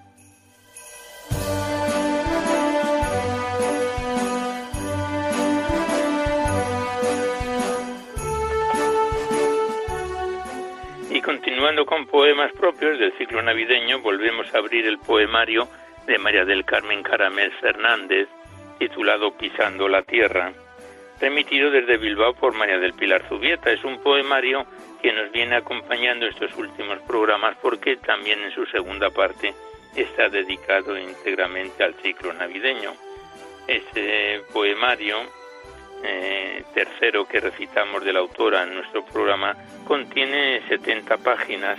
Continuando 11.25 11.87
con 11.87 12.07
poemas 12.07 12.53
propios 12.53 12.99
del 12.99 13.17
ciclo 13.17 13.41
navideño, 13.41 14.01
volvemos 14.01 14.53
a 14.55 14.59
abrir 14.59 14.87
el 14.87 14.99
poemario 14.99 15.67
de 16.07 16.19
María 16.19 16.45
del 16.45 16.67
Carmen 16.67 17.03
Caramel 17.03 17.51
Fernández, 17.61 18.29
titulado 18.79 19.33
Pisando 19.33 19.89
la 19.89 20.03
Tierra, 20.03 20.53
remitido 21.19 21.71
desde 21.71 21.97
Bilbao 21.97 22.35
por 22.35 22.53
María 22.53 22.79
del 22.79 22.93
Pilar 22.93 23.27
Zubieta. 23.27 23.73
Es 23.73 23.83
un 23.85 24.03
poemario 24.03 24.67
que 25.01 25.13
nos 25.13 25.33
viene 25.33 25.57
acompañando 25.57 26.27
estos 26.27 26.55
últimos 26.57 27.01
programas 27.07 27.57
porque 27.63 27.97
también 27.97 28.43
en 28.43 28.51
su 28.51 28.67
segunda 28.67 29.09
parte 29.09 29.55
está 29.97 30.29
dedicado 30.29 30.99
íntegramente 30.99 31.85
al 31.85 31.95
ciclo 32.03 32.35
navideño. 32.35 32.93
Este 33.67 34.43
poemario 34.53 35.23
eh, 36.05 36.63
tercero 36.75 37.27
que 37.27 37.41
recitamos 37.41 38.05
de 38.05 38.13
la 38.13 38.21
autora 38.21 38.63
en 38.63 38.75
nuestro 38.75 39.05
programa 39.05 39.57
contiene 39.87 40.61
70 40.69 41.17
páginas 41.19 41.79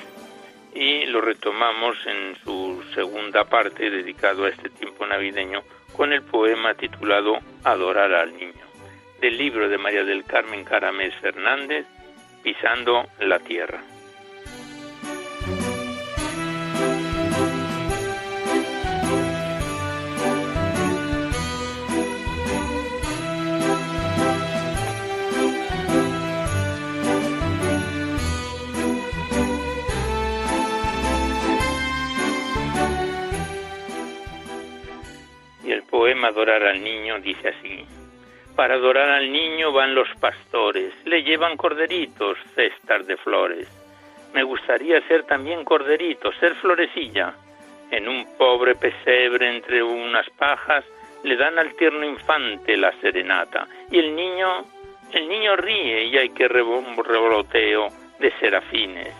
y 0.73 1.05
lo 1.05 1.21
retomamos 1.21 1.95
en 2.05 2.35
su 2.43 2.83
segunda 2.93 3.45
parte 3.45 3.89
dedicado 3.89 4.45
a 4.45 4.49
este 4.49 4.69
tiempo 4.69 5.05
navideño 5.05 5.61
con 5.95 6.11
el 6.11 6.23
poema 6.23 6.73
titulado 6.73 7.39
Adorar 7.63 8.13
al 8.13 8.35
Niño, 8.35 8.65
del 9.21 9.37
libro 9.37 9.69
de 9.69 9.77
María 9.77 10.03
del 10.03 10.25
Carmen 10.25 10.65
Caramés 10.65 11.15
Fernández, 11.15 11.85
Pisando 12.43 13.07
la 13.19 13.39
Tierra. 13.39 13.94
Adorar 36.25 36.63
al 36.63 36.83
Niño 36.83 37.19
dice 37.19 37.49
así. 37.49 37.85
Para 38.55 38.75
adorar 38.75 39.09
al 39.09 39.31
niño 39.31 39.71
van 39.71 39.93
los 39.93 40.07
pastores, 40.19 40.93
le 41.05 41.23
llevan 41.23 41.55
corderitos, 41.55 42.37
cestas 42.55 43.05
de 43.05 43.15
flores. 43.17 43.67
Me 44.33 44.43
gustaría 44.43 45.05
ser 45.07 45.23
también 45.23 45.63
corderito, 45.63 46.31
ser 46.33 46.55
florecilla. 46.55 47.35
En 47.91 48.07
un 48.07 48.25
pobre 48.37 48.75
pesebre 48.75 49.49
entre 49.49 49.83
unas 49.83 50.27
pajas 50.31 50.83
le 51.23 51.35
dan 51.35 51.59
al 51.59 51.75
tierno 51.75 52.05
infante 52.05 52.75
la 52.75 52.91
serenata. 53.01 53.67
Y 53.91 53.99
el 53.99 54.15
niño, 54.15 54.65
el 55.11 55.27
niño 55.27 55.55
ríe 55.57 56.05
y 56.05 56.17
hay 56.17 56.29
que 56.29 56.47
revoloteo 56.47 57.89
de 58.19 58.31
serafines. 58.39 59.13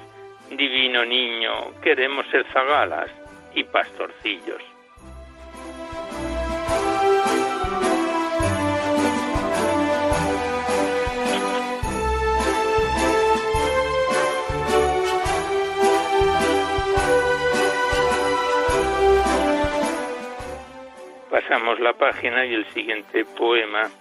Divino 0.50 1.06
niño, 1.06 1.80
queremos 1.84 2.26
ser 2.28 2.46
zagalas 2.52 3.12
y 3.54 3.64
pastorcillos. 3.64 4.62
Pasamos 21.36 21.82
la 21.82 21.92
página 21.92 22.46
y 22.46 22.54
el 22.54 22.66
siguiente 22.68 23.26
poema, 23.26 23.92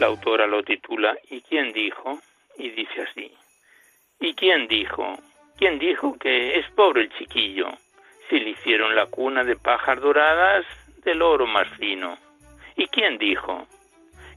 la 0.00 0.06
autora 0.06 0.48
lo 0.48 0.64
titula 0.64 1.16
¿Y 1.30 1.40
quién 1.42 1.72
dijo? 1.72 2.18
Y 2.58 2.70
dice 2.70 3.02
así. 3.02 3.32
¿Y 4.18 4.34
quién 4.34 4.66
dijo? 4.66 5.16
¿Quién 5.56 5.78
dijo 5.78 6.18
que 6.18 6.58
es 6.58 6.68
pobre 6.72 7.02
el 7.02 7.10
chiquillo? 7.10 7.68
Si 8.28 8.40
le 8.40 8.50
hicieron 8.50 8.96
la 8.96 9.06
cuna 9.06 9.44
de 9.44 9.54
pajas 9.54 10.00
doradas 10.00 10.66
del 11.04 11.22
oro 11.22 11.46
más 11.46 11.68
fino. 11.78 12.18
¿Y 12.74 12.88
quién 12.88 13.16
dijo? 13.16 13.68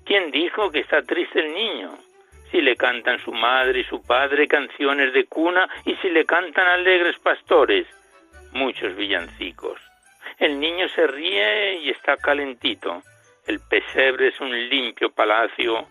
¿Quién 0.05 0.29
dijo 0.29 0.69
que 0.69 0.81
está 0.81 1.01
triste 1.01 1.39
el 1.39 1.51
niño? 1.51 1.97
Si 2.51 2.61
le 2.61 2.75
cantan 2.75 3.17
su 3.21 3.31
madre 3.31 3.79
y 3.79 3.85
su 3.85 4.03
padre 4.03 4.47
canciones 4.47 5.13
de 5.13 5.25
cuna 5.25 5.67
y 5.83 5.95
si 5.95 6.11
le 6.11 6.27
cantan 6.27 6.67
alegres 6.67 7.17
pastores, 7.17 7.87
muchos 8.51 8.95
villancicos. 8.95 9.86
El 10.37 10.59
niño 10.59 10.87
se 10.89 11.07
ríe 11.07 11.79
y 11.81 11.89
está 11.89 12.15
calentito. 12.15 13.01
El 13.47 13.59
pesebre 13.59 14.27
es 14.27 14.39
un 14.39 14.51
limpio 14.69 15.11
palacio 15.11 15.87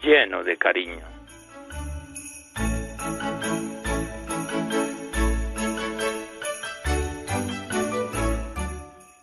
lleno 0.00 0.44
de 0.44 0.56
cariño. 0.56 1.04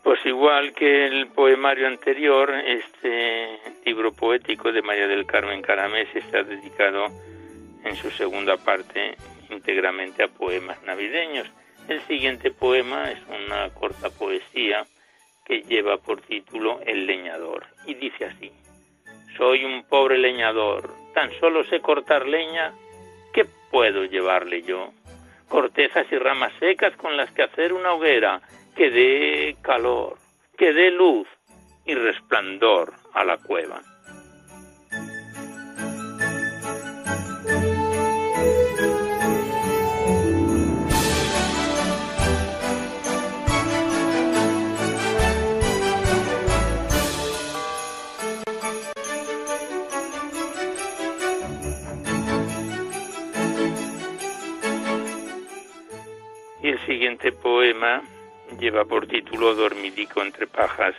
Pues 0.04 0.26
igual 0.26 0.74
que 0.74 1.06
el 1.06 1.28
poemario 1.28 1.88
anterior, 1.88 2.54
este 2.54 3.60
libro 3.86 4.12
poético 4.12 4.74
de 4.74 4.82
María 4.82 5.08
del 5.08 5.26
Carmen 5.26 5.62
Caramés 5.62 6.14
está 6.14 6.44
dedicado 6.44 7.06
en 7.86 7.96
su 7.96 8.12
segunda 8.12 8.58
parte 8.58 9.16
íntegramente 9.50 10.24
a 10.24 10.28
poemas 10.28 10.84
navideños. 10.84 11.50
El 11.88 12.06
siguiente 12.06 12.52
poema 12.52 13.12
es 13.12 13.20
una 13.30 13.70
corta 13.70 14.10
poesía 14.10 14.86
que 15.46 15.62
lleva 15.62 15.98
por 15.98 16.20
título 16.20 16.82
El 16.86 17.06
leñador 17.06 17.66
y 17.86 17.94
dice 17.94 18.26
así, 18.26 18.52
Soy 19.38 19.64
un 19.64 19.84
pobre 19.84 20.18
leñador, 20.18 20.90
tan 21.14 21.32
solo 21.40 21.64
sé 21.64 21.80
cortar 21.80 22.28
leña, 22.28 22.74
¿qué 23.34 23.46
puedo 23.72 24.04
llevarle 24.04 24.64
yo? 24.64 24.92
Cortezas 25.48 26.06
y 26.12 26.18
ramas 26.18 26.52
secas 26.60 26.94
con 26.98 27.16
las 27.16 27.32
que 27.32 27.44
hacer 27.44 27.72
una 27.72 27.94
hoguera 27.94 28.42
que 28.76 28.90
dé 28.90 29.56
calor, 29.62 30.18
que 30.58 30.74
dé 30.74 30.92
luz 30.92 31.28
y 31.86 31.96
resplandor 31.96 32.96
a 33.14 33.24
la 33.24 33.38
cueva. 33.38 33.82
Siguiente 57.18 57.32
poema 57.32 58.02
lleva 58.60 58.86
por 58.86 59.08
título 59.08 59.56
Dormidico 59.56 60.22
entre 60.22 60.46
pajas 60.46 60.94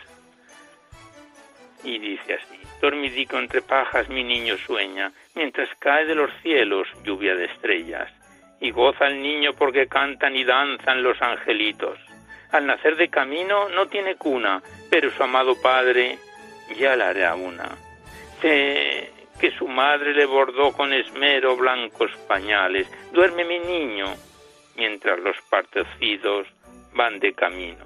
y 1.83 1.97
dice 1.97 2.33
así, 2.33 2.59
Dormidico 2.81 3.37
entre 3.37 3.61
pajas 3.61 4.09
mi 4.09 4.23
niño 4.23 4.57
sueña, 4.57 5.13
mientras 5.35 5.69
cae 5.79 6.05
de 6.05 6.15
los 6.15 6.29
cielos 6.41 6.87
lluvia 7.03 7.35
de 7.35 7.45
estrellas, 7.45 8.11
y 8.59 8.71
goza 8.71 9.07
el 9.07 9.21
niño 9.21 9.53
porque 9.53 9.87
cantan 9.87 10.35
y 10.35 10.43
danzan 10.43 11.03
los 11.03 11.21
angelitos. 11.21 11.97
Al 12.51 12.65
nacer 12.65 12.97
de 12.97 13.07
camino 13.07 13.69
no 13.69 13.87
tiene 13.87 14.15
cuna, 14.15 14.61
pero 14.89 15.11
su 15.11 15.23
amado 15.23 15.55
padre 15.61 16.17
ya 16.77 16.97
la 16.97 17.09
hará 17.09 17.35
una. 17.35 17.69
Que 18.41 19.53
su 19.57 19.69
madre 19.69 20.13
le 20.13 20.25
bordó 20.25 20.73
con 20.73 20.91
esmero 20.91 21.55
blancos 21.55 22.11
pañales. 22.27 22.91
Duerme 23.13 23.45
mi 23.45 23.59
niño, 23.59 24.13
mientras 24.79 25.19
los 25.19 25.35
partecidos 25.49 26.47
van 26.93 27.19
de 27.19 27.33
camino. 27.33 27.85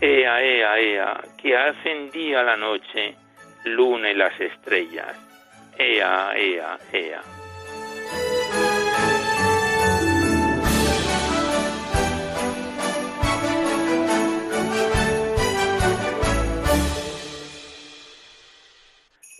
Ea, 0.00 0.40
ea, 0.40 0.78
ea, 0.78 1.20
que 1.36 1.56
hacen 1.56 2.10
día 2.12 2.44
la 2.44 2.56
noche, 2.56 3.16
luna 3.64 4.12
y 4.12 4.14
las 4.14 4.40
estrellas. 4.40 5.16
Ea, 5.76 6.30
ea, 6.36 6.78
ea. 6.92 7.22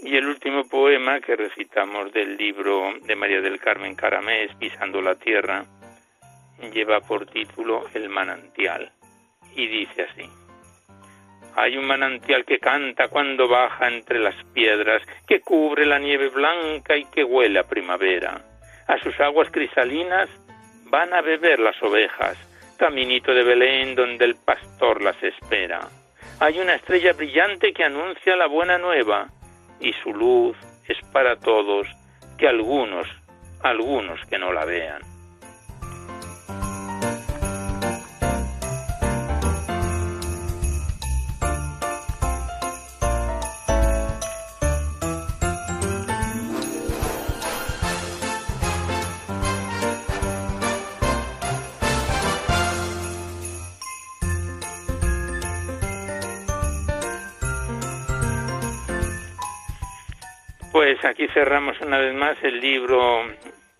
Y 0.02 0.16
el 0.16 0.26
último 0.26 0.66
poema 0.68 1.20
que 1.20 1.36
recitamos 1.36 2.12
del 2.12 2.36
libro 2.36 2.94
de 3.04 3.14
María 3.14 3.40
del 3.40 3.60
Carmen 3.60 3.94
Caramés, 3.94 4.52
Pisando 4.56 5.00
la 5.00 5.14
Tierra, 5.14 5.64
lleva 6.72 7.00
por 7.00 7.26
título 7.26 7.84
El 7.94 8.08
manantial 8.08 8.90
y 9.54 9.66
dice 9.66 10.02
así. 10.02 10.28
Hay 11.56 11.76
un 11.76 11.86
manantial 11.86 12.44
que 12.44 12.60
canta 12.60 13.08
cuando 13.08 13.48
baja 13.48 13.88
entre 13.88 14.20
las 14.20 14.36
piedras, 14.52 15.02
que 15.26 15.40
cubre 15.40 15.86
la 15.86 15.98
nieve 15.98 16.28
blanca 16.28 16.96
y 16.96 17.04
que 17.06 17.24
huele 17.24 17.58
a 17.58 17.66
primavera. 17.66 18.40
A 18.86 18.98
sus 19.00 19.18
aguas 19.18 19.50
cristalinas 19.50 20.28
van 20.84 21.12
a 21.12 21.20
beber 21.20 21.58
las 21.58 21.80
ovejas, 21.82 22.38
caminito 22.78 23.34
de 23.34 23.42
Belén 23.42 23.96
donde 23.96 24.24
el 24.24 24.36
pastor 24.36 25.02
las 25.02 25.20
espera. 25.22 25.80
Hay 26.38 26.60
una 26.60 26.76
estrella 26.76 27.12
brillante 27.12 27.72
que 27.72 27.82
anuncia 27.82 28.36
la 28.36 28.46
buena 28.46 28.78
nueva, 28.78 29.28
y 29.80 29.92
su 29.94 30.14
luz 30.14 30.56
es 30.86 30.98
para 31.12 31.36
todos, 31.36 31.88
que 32.38 32.46
algunos, 32.46 33.08
algunos 33.64 34.24
que 34.26 34.38
no 34.38 34.52
la 34.52 34.64
vean. 34.64 35.07
Pues 60.88 61.04
aquí 61.04 61.28
cerramos 61.34 61.78
una 61.82 61.98
vez 61.98 62.14
más 62.14 62.42
el 62.42 62.62
libro 62.62 63.20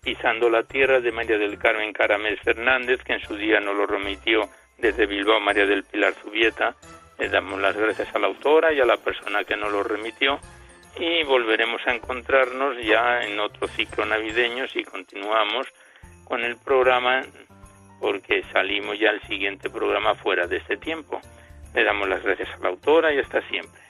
Pisando 0.03 0.47
la 0.47 0.61
Tierra 0.61 0.99
de 0.99 1.11
María 1.11 1.39
del 1.39 1.57
Carmen 1.57 1.91
Caramés 1.91 2.39
Fernández, 2.41 3.01
que 3.01 3.13
en 3.13 3.21
su 3.21 3.35
día 3.35 3.59
nos 3.59 3.75
lo 3.75 3.87
remitió 3.87 4.47
desde 4.77 5.07
Bilbao 5.07 5.39
María 5.39 5.65
del 5.65 5.83
Pilar 5.85 6.13
Zubieta. 6.13 6.75
Le 7.17 7.29
damos 7.29 7.59
las 7.59 7.75
gracias 7.75 8.13
a 8.13 8.19
la 8.19 8.27
autora 8.27 8.71
y 8.73 8.79
a 8.79 8.85
la 8.85 8.97
persona 8.97 9.43
que 9.43 9.57
nos 9.57 9.71
lo 9.71 9.81
remitió 9.81 10.39
y 10.99 11.23
volveremos 11.23 11.81
a 11.87 11.95
encontrarnos 11.95 12.77
ya 12.85 13.23
en 13.23 13.39
otro 13.39 13.67
ciclo 13.69 14.05
navideño 14.05 14.67
si 14.67 14.83
continuamos 14.83 15.65
con 16.25 16.43
el 16.43 16.57
programa 16.57 17.23
porque 17.99 18.43
salimos 18.53 18.99
ya 18.99 19.09
al 19.09 19.21
siguiente 19.23 19.71
programa 19.71 20.13
fuera 20.13 20.45
de 20.45 20.57
este 20.57 20.77
tiempo. 20.77 21.19
Le 21.73 21.83
damos 21.83 22.07
las 22.07 22.21
gracias 22.21 22.49
a 22.49 22.59
la 22.59 22.69
autora 22.69 23.11
y 23.11 23.17
hasta 23.17 23.41
siempre. 23.49 23.88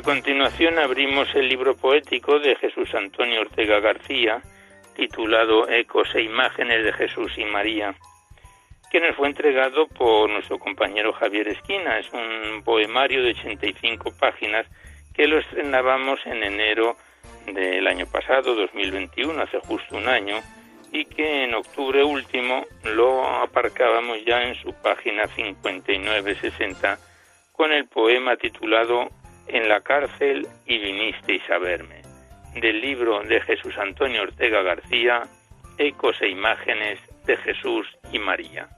A 0.00 0.02
continuación 0.02 0.78
abrimos 0.78 1.28
el 1.34 1.46
libro 1.46 1.76
poético 1.76 2.38
de 2.38 2.56
Jesús 2.56 2.94
Antonio 2.94 3.42
Ortega 3.42 3.80
García, 3.80 4.40
titulado 4.96 5.68
Ecos 5.68 6.14
e 6.14 6.22
Imágenes 6.22 6.82
de 6.84 6.92
Jesús 6.94 7.36
y 7.36 7.44
María, 7.44 7.94
que 8.90 8.98
nos 8.98 9.14
fue 9.14 9.28
entregado 9.28 9.88
por 9.88 10.30
nuestro 10.30 10.58
compañero 10.58 11.12
Javier 11.12 11.48
Esquina. 11.48 11.98
Es 11.98 12.10
un 12.14 12.62
poemario 12.64 13.22
de 13.22 13.32
85 13.32 14.14
páginas 14.18 14.66
que 15.12 15.26
lo 15.26 15.38
estrenábamos 15.38 16.24
en 16.24 16.44
enero 16.44 16.96
del 17.52 17.86
año 17.86 18.06
pasado, 18.06 18.54
2021, 18.54 19.42
hace 19.42 19.58
justo 19.58 19.96
un 19.98 20.08
año, 20.08 20.36
y 20.92 21.04
que 21.04 21.44
en 21.44 21.52
octubre 21.52 22.02
último 22.02 22.64
lo 22.84 23.26
aparcábamos 23.26 24.24
ya 24.24 24.44
en 24.44 24.54
su 24.54 24.72
página 24.72 25.24
59-60 25.24 26.98
con 27.52 27.70
el 27.72 27.86
poema 27.86 28.36
titulado 28.36 29.10
en 29.52 29.68
la 29.68 29.80
cárcel 29.80 30.46
y 30.66 30.78
vinisteis 30.78 31.42
a 31.50 31.58
verme, 31.58 32.02
del 32.54 32.80
libro 32.80 33.22
de 33.22 33.40
Jesús 33.40 33.76
Antonio 33.78 34.22
Ortega 34.22 34.62
García, 34.62 35.22
Ecos 35.78 36.20
e 36.20 36.28
Imágenes 36.28 37.00
de 37.26 37.36
Jesús 37.36 37.86
y 38.12 38.18
María. 38.18 38.68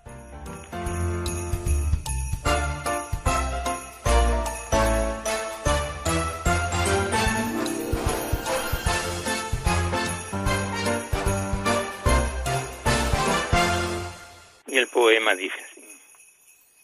Y 14.67 14.79
el 14.79 14.87
poema 14.89 15.35
dice 15.35 15.61
así, 15.61 15.85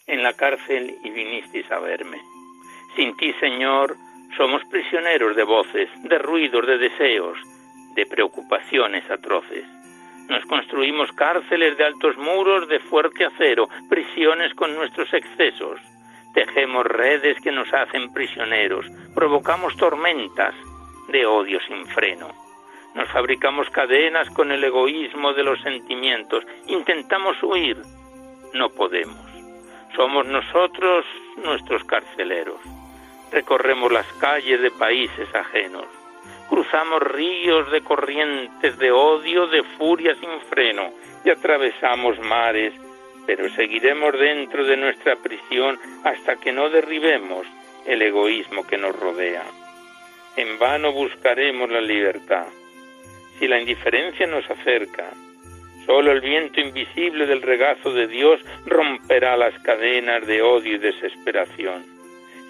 en 0.07 0.23
la 0.23 0.35
cárcel 0.35 0.95
y 1.03 1.11
vinisteis 1.11 1.71
a 1.71 1.79
verme 1.79 2.19
sin 2.99 3.17
ti, 3.17 3.33
Señor, 3.35 3.97
somos 4.37 4.65
prisioneros 4.65 5.37
de 5.37 5.45
voces, 5.45 5.89
de 6.03 6.19
ruidos, 6.19 6.67
de 6.67 6.79
deseos, 6.79 7.39
de 7.95 8.05
preocupaciones 8.07 9.09
atroces. 9.09 9.65
Nos 10.29 10.45
construimos 10.47 11.13
cárceles 11.13 11.79
de 11.79 11.85
altos 11.85 12.17
muros 12.17 12.67
de 12.67 12.81
fuerte 12.81 13.25
acero, 13.25 13.69
prisiones 13.89 14.53
con 14.55 14.75
nuestros 14.75 15.15
excesos. 15.15 15.81
Tejemos 16.35 16.85
redes 16.87 17.41
que 17.41 17.53
nos 17.53 17.73
hacen 17.73 18.13
prisioneros, 18.13 18.85
provocamos 19.15 19.77
tormentas 19.77 20.57
de 21.07 21.25
odio 21.25 21.61
sin 21.69 21.87
freno. 21.87 22.35
Nos 22.97 23.09
fabricamos 23.11 23.71
cadenas 23.71 24.29
con 24.31 24.51
el 24.51 24.65
egoísmo 24.65 25.35
de 25.35 25.45
los 25.45 25.61
sentimientos, 25.61 26.45
intentamos 26.67 27.41
huir, 27.45 27.77
no 28.55 28.71
podemos. 28.71 29.25
Somos 29.95 30.27
nosotros 30.27 31.07
nuestros 31.37 31.85
carceleros 31.85 32.59
recorremos 33.31 33.93
las 33.93 34.07
calles 34.15 34.61
de 34.61 34.71
países 34.71 35.33
ajenos, 35.35 35.87
cruzamos 36.49 37.03
ríos 37.03 37.71
de 37.71 37.83
corrientes 37.83 38.79
de 38.79 38.91
odio, 38.91 39.47
de 39.47 39.63
furia 39.63 40.15
sin 40.15 40.41
freno, 40.49 40.91
y 41.25 41.31
atravesamos 41.31 42.19
mares, 42.21 42.73
pero 43.27 43.49
seguiremos 43.51 44.19
dentro 44.19 44.65
de 44.65 44.77
nuestra 44.77 45.17
prisión 45.17 45.79
hasta 46.05 46.37
que 46.37 46.53
no 46.53 46.71
derribemos 46.71 47.47
el 47.87 48.03
egoísmo 48.03 48.67
que 48.67 48.79
nos 48.79 48.99
rodea. 48.99 49.45
En 50.37 50.59
vano 50.59 50.93
buscaremos 50.93 51.69
la 51.71 51.81
libertad. 51.81 52.47
Si 53.39 53.47
la 53.49 53.61
indiferencia 53.61 54.27
nos 54.27 54.49
acerca, 54.51 55.11
solo 55.85 56.13
el 56.13 56.21
viento 56.21 56.61
invisible 56.61 57.27
del 57.27 57.43
regazo 57.43 57.93
de 57.93 58.07
Dios 58.07 58.41
romperá 58.67 59.37
las 59.37 59.59
cadenas 59.61 60.27
de 60.27 60.43
odio 60.43 60.77
y 60.77 60.79
desesperación. 60.79 61.98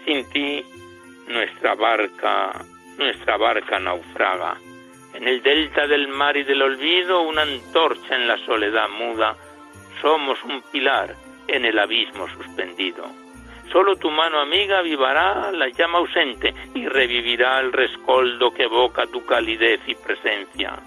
Sin 0.05 0.29
ti, 0.31 0.65
nuestra 1.27 1.75
barca, 1.75 2.53
nuestra 2.97 3.37
barca 3.37 3.79
naufraga. 3.79 4.57
En 5.15 5.27
el 5.27 5.43
delta 5.43 5.87
del 5.87 6.09
mar 6.09 6.37
y 6.37 6.45
del 6.45 6.63
olvido, 6.63 7.23
una 7.23 7.43
antorcha 7.43 8.17
en 8.17 8.29
la 8.29 8.39
soledad 8.39 8.89
muda, 8.89 9.37
somos 10.01 10.43
un 10.45 10.63
pilar 10.71 11.15
en 11.47 11.65
el 11.65 11.79
abismo 11.79 12.29
suspendido. 12.29 13.05
Solo 13.73 13.97
tu 13.97 14.11
mano 14.11 14.41
amiga 14.41 14.79
avivará 14.79 15.53
la 15.53 15.69
llama 15.69 15.99
ausente 15.99 16.55
y 16.75 16.87
revivirá 16.87 17.61
el 17.61 17.73
rescoldo 17.73 18.53
que 18.53 18.65
evoca 18.65 19.07
tu 19.07 19.25
calidez 19.27 19.81
y 19.87 19.95
presencia. 19.95 20.79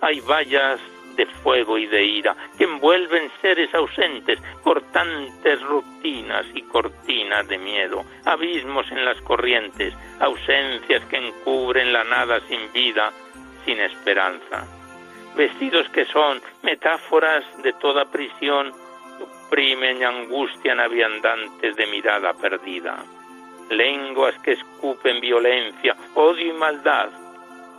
Hay 0.00 0.20
vallas 0.20 0.80
de 1.18 1.26
fuego 1.26 1.76
y 1.76 1.86
de 1.86 2.04
ira 2.04 2.34
que 2.56 2.64
envuelven 2.64 3.30
seres 3.42 3.74
ausentes, 3.74 4.40
cortantes 4.62 5.60
rutinas 5.62 6.46
y 6.54 6.62
cortinas 6.62 7.46
de 7.48 7.58
miedo, 7.58 8.04
abismos 8.24 8.90
en 8.92 9.04
las 9.04 9.20
corrientes, 9.22 9.92
ausencias 10.20 11.04
que 11.06 11.16
encubren 11.16 11.92
la 11.92 12.04
nada 12.04 12.40
sin 12.46 12.72
vida, 12.72 13.12
sin 13.64 13.80
esperanza. 13.80 14.64
Vestidos 15.36 15.88
que 15.90 16.04
son 16.06 16.40
metáforas 16.62 17.44
de 17.62 17.72
toda 17.74 18.10
prisión, 18.10 18.72
oprimen 19.20 20.00
y 20.00 20.04
angustian 20.04 20.78
a 20.78 20.86
viandantes 20.86 21.74
de 21.74 21.86
mirada 21.88 22.32
perdida. 22.34 23.04
Lenguas 23.70 24.38
que 24.38 24.52
escupen 24.52 25.20
violencia, 25.20 25.96
odio 26.14 26.54
y 26.54 26.56
maldad, 26.56 27.10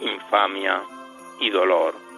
infamia 0.02 0.82
y 1.40 1.50
dolor 1.50 2.09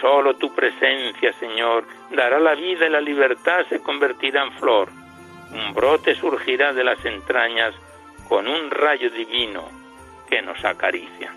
Solo 0.00 0.36
tu 0.36 0.54
presencia, 0.54 1.32
Señor, 1.34 1.84
dará 2.10 2.38
la 2.38 2.54
vida 2.54 2.86
y 2.86 2.90
la 2.90 3.00
libertad 3.00 3.66
se 3.68 3.80
convertirá 3.80 4.44
en 4.44 4.52
flor. 4.52 4.88
Un 5.52 5.74
brote 5.74 6.14
surgirá 6.14 6.72
de 6.72 6.84
las 6.84 7.04
entrañas 7.04 7.74
con 8.28 8.46
un 8.46 8.70
rayo 8.70 9.10
divino 9.10 9.68
que 10.28 10.42
nos 10.42 10.64
acaricia. 10.64 11.32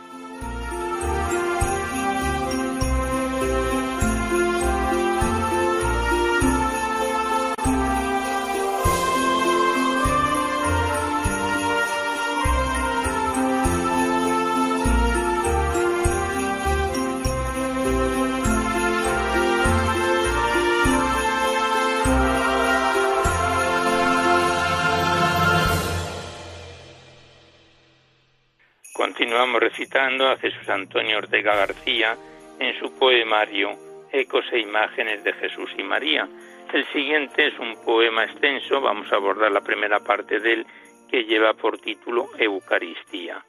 Continuamos 29.31 29.61
recitando 29.61 30.27
a 30.27 30.35
Jesús 30.35 30.67
Antonio 30.67 31.19
Ortega 31.19 31.55
García 31.55 32.17
en 32.59 32.77
su 32.77 32.93
poemario 32.99 33.77
Ecos 34.11 34.43
e 34.51 34.59
Imágenes 34.59 35.23
de 35.23 35.31
Jesús 35.31 35.71
y 35.77 35.83
María. 35.83 36.27
El 36.73 36.85
siguiente 36.87 37.47
es 37.47 37.57
un 37.57 37.81
poema 37.85 38.25
extenso, 38.25 38.81
vamos 38.81 39.09
a 39.09 39.15
abordar 39.15 39.49
la 39.53 39.61
primera 39.61 40.01
parte 40.01 40.41
de 40.41 40.51
él, 40.51 40.67
que 41.09 41.23
lleva 41.23 41.53
por 41.53 41.79
título 41.79 42.29
Eucaristía. 42.37 43.41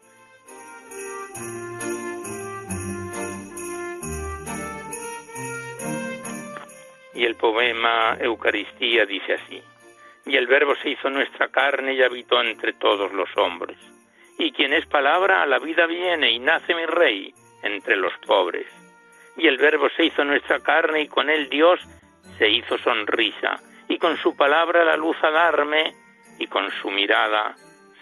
Y 7.12 7.24
el 7.24 7.34
poema 7.34 8.16
Eucaristía 8.20 9.04
dice 9.04 9.34
así, 9.34 9.60
y 10.26 10.36
el 10.36 10.46
Verbo 10.46 10.76
se 10.76 10.90
hizo 10.90 11.10
nuestra 11.10 11.48
carne 11.48 11.94
y 11.94 12.04
habitó 12.04 12.40
entre 12.40 12.72
todos 12.74 13.12
los 13.12 13.36
hombres 13.36 13.91
y 14.38 14.52
quien 14.52 14.72
es 14.72 14.86
palabra 14.86 15.42
a 15.42 15.46
la 15.46 15.58
vida 15.58 15.86
viene 15.86 16.30
y 16.30 16.38
nace 16.38 16.74
mi 16.74 16.86
rey 16.86 17.34
entre 17.62 17.96
los 17.96 18.12
pobres. 18.26 18.66
Y 19.36 19.46
el 19.46 19.56
verbo 19.58 19.88
se 19.96 20.04
hizo 20.04 20.24
nuestra 20.24 20.60
carne 20.60 21.02
y 21.02 21.08
con 21.08 21.30
él 21.30 21.48
Dios 21.48 21.80
se 22.38 22.48
hizo 22.48 22.78
sonrisa 22.78 23.60
y 23.88 23.98
con 23.98 24.16
su 24.18 24.36
palabra 24.36 24.84
la 24.84 24.96
luz 24.96 25.16
a 25.22 25.30
darme 25.30 25.94
y 26.38 26.46
con 26.46 26.70
su 26.70 26.90
mirada 26.90 27.54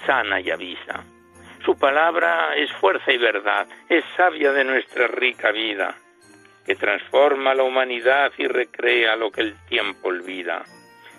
sana 0.06 0.40
y 0.40 0.50
avisa. 0.50 1.04
Su 1.64 1.78
palabra 1.78 2.54
es 2.56 2.72
fuerza 2.72 3.12
y 3.12 3.18
verdad, 3.18 3.66
es 3.88 4.04
sabia 4.16 4.52
de 4.52 4.64
nuestra 4.64 5.08
rica 5.08 5.50
vida, 5.50 5.94
que 6.64 6.74
transforma 6.74 7.54
la 7.54 7.64
humanidad 7.64 8.32
y 8.38 8.46
recrea 8.46 9.14
lo 9.16 9.30
que 9.30 9.42
el 9.42 9.54
tiempo 9.66 10.08
olvida. 10.08 10.64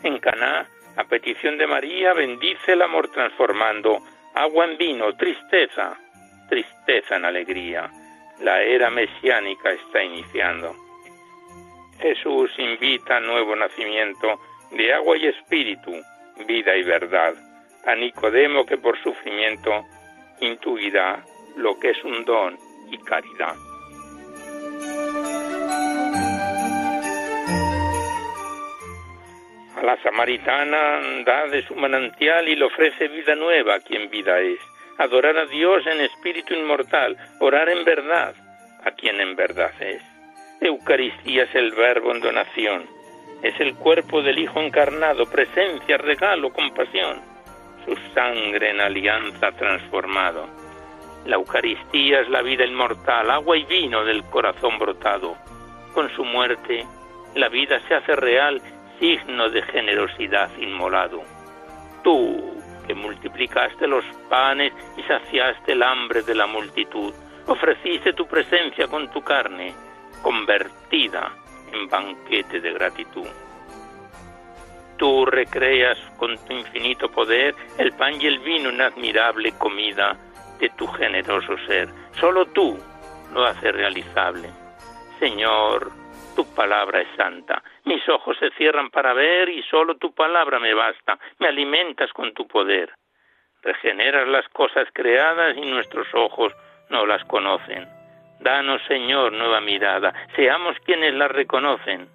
En 0.04 0.17
Caná, 0.19 0.67
a 0.97 1.04
petición 1.04 1.58
de 1.58 1.67
María, 1.67 2.13
bendice 2.13 2.74
el 2.74 2.82
amor 2.82 3.10
transformando 3.12 4.00
agua 4.34 4.65
en 4.65 4.78
vino, 4.78 5.13
tristeza, 5.15 5.98
tristeza 6.50 7.15
en 7.15 7.26
alegría. 7.26 7.89
La 8.39 8.62
era 8.62 8.89
mesiánica 8.89 9.72
está 9.72 10.04
iniciando. 10.04 10.76
Jesús 12.00 12.52
invita 12.58 13.17
a 13.17 13.20
nuevo 13.20 13.56
nacimiento 13.56 14.39
de 14.72 14.94
agua 14.94 15.17
y 15.17 15.28
espíritu, 15.28 15.91
vida 16.48 16.76
y 16.76 16.84
verdad, 16.84 17.36
a 17.86 17.96
Nicodemo 17.96 18.65
que 18.65 18.78
por 18.78 19.02
sufrimiento 19.04 19.86
intuirá 20.39 21.24
lo 21.56 21.78
que 21.80 21.91
es 21.91 22.04
un 22.04 22.26
don 22.26 22.58
y 22.89 22.98
caridad. 23.00 23.56
A 29.82 29.84
la 29.84 29.98
samaritana 30.04 31.24
da 31.26 31.48
de 31.48 31.63
su 31.63 31.74
manantial 31.74 32.48
y 32.48 32.56
le 32.56 32.65
ofrece 32.65 33.08
vida 33.08 33.34
nueva 33.34 33.74
a 33.74 33.80
quien 33.80 34.12
vida 34.12 34.39
es. 34.39 34.60
Adorar 35.00 35.36
a 35.36 35.48
Dios 35.48 35.88
en 35.88 36.02
espíritu 36.02 36.54
inmortal, 36.54 37.17
orar 37.39 37.67
en 37.67 37.84
verdad 37.84 38.36
a 38.86 38.91
quien 38.91 39.20
en 39.20 39.36
verdad 39.36 39.72
es. 39.80 40.04
Eucaristía 40.62 41.46
es 41.46 41.56
el 41.56 41.72
verbo 41.72 42.12
en 42.12 42.22
donación, 42.22 42.86
es 43.41 43.60
el 43.60 43.74
cuerpo 43.74 44.22
del 44.22 44.38
Hijo 44.38 44.62
encarnado, 44.62 45.26
presencia, 45.26 45.98
regalo, 45.98 46.54
compasión, 46.54 47.20
su 47.84 47.96
sangre 48.13 48.70
en 48.70 48.82
alianza 48.82 49.52
transformado. 49.54 50.48
La 51.26 51.38
Eucaristía 51.38 52.20
es 52.20 52.30
la 52.30 52.44
vida 52.44 52.65
inmortal, 52.65 53.32
agua 53.32 53.58
y 53.58 53.63
vino 53.63 54.06
del 54.06 54.24
corazón 54.26 54.78
brotado. 54.78 55.36
Con 55.96 56.08
su 56.15 56.24
muerte, 56.24 56.86
la 57.34 57.50
vida 57.50 57.80
se 57.88 57.96
hace 57.96 58.15
real 58.15 58.62
signo 59.02 59.50
de 59.50 59.64
generosidad 59.64 60.56
inmolado. 60.60 61.24
Tú, 62.04 62.56
que 62.86 62.94
multiplicaste 62.94 63.88
los 63.88 64.06
panes 64.30 64.72
y 64.96 65.02
saciaste 65.02 65.72
el 65.72 65.82
hambre 65.82 66.22
de 66.22 66.36
la 66.36 66.46
multitud, 66.46 67.12
ofreciste 67.48 68.14
tu 68.14 68.28
presencia 68.28 68.88
con 68.88 69.10
tu 69.10 69.24
carne, 69.24 69.74
convertida 70.22 71.32
en 71.74 71.90
banquete 71.90 72.62
de 72.62 72.74
gratitud. 72.74 73.28
Tú 74.98 75.26
recreas 75.26 75.98
con 76.18 76.38
tu 76.46 76.54
infinito 76.54 77.10
poder 77.10 77.56
el 77.80 77.94
pan 77.94 78.22
y 78.22 78.28
el 78.28 78.38
vino 78.38 78.70
en 78.70 78.82
admirable 78.82 79.54
comida 79.54 80.16
de 80.60 80.70
tu 80.70 80.86
generoso 80.86 81.58
ser. 81.66 81.90
Solo 82.20 82.46
tú 82.46 82.78
lo 83.34 83.46
haces 83.46 83.74
realizable. 83.74 84.48
Señor, 85.18 85.92
tu 86.36 86.46
palabra 86.54 87.02
es 87.02 87.08
santa. 87.18 87.64
Mis 87.86 88.08
ojos 88.10 88.38
se 88.39 88.52
cierran 88.52 88.89
para 88.89 89.13
ver 89.13 89.50
y 89.50 89.63
solo 89.63 89.98
tu 89.98 90.13
palabra 90.13 90.60
me 90.60 90.74
basta. 90.74 91.17
Me 91.39 91.48
alimentas 91.48 92.12
con 92.13 92.34
tu 92.34 92.48
poder. 92.48 92.91
Regeneras 93.63 94.28
las 94.28 94.48
cosas 94.50 94.88
creadas 94.94 95.56
y 95.58 95.62
nuestros 95.62 96.08
ojos 96.13 96.54
no 96.89 97.06
las 97.06 97.24
conocen. 97.26 97.88
Danos, 98.39 98.82
Señor, 98.88 99.34
nueva 99.34 99.62
mirada. 99.62 100.13
Seamos 100.36 100.78
quienes 100.86 101.13
las 101.13 101.32
reconocen. 101.32 102.08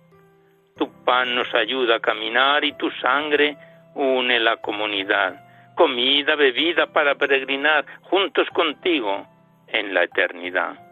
Tu 0.76 1.04
pan 1.04 1.34
nos 1.34 1.52
ayuda 1.54 1.96
a 1.96 2.00
caminar 2.00 2.64
y 2.64 2.72
tu 2.72 2.90
sangre 2.90 3.56
une 3.94 4.38
la 4.40 4.56
comunidad. 4.58 5.74
Comida, 5.74 6.34
bebida 6.34 6.86
para 6.86 7.14
peregrinar 7.14 7.84
juntos 8.02 8.48
contigo 8.50 9.26
en 9.68 9.94
la 9.94 10.04
eternidad. 10.04 10.85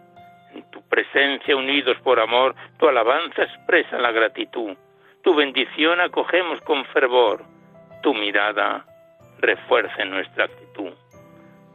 En 0.54 0.70
tu 0.70 0.80
presencia, 0.88 1.56
unidos 1.56 1.96
por 2.04 2.20
amor, 2.20 2.54
tu 2.78 2.88
alabanza 2.88 3.42
expresa 3.42 3.98
la 3.98 4.12
gratitud. 4.12 4.76
Tu 5.22 5.34
bendición 5.34 6.00
acogemos 6.00 6.60
con 6.60 6.84
fervor. 6.86 7.42
Tu 8.02 8.14
mirada 8.14 8.84
refuerce 9.40 10.04
nuestra 10.04 10.44
actitud. 10.44 10.92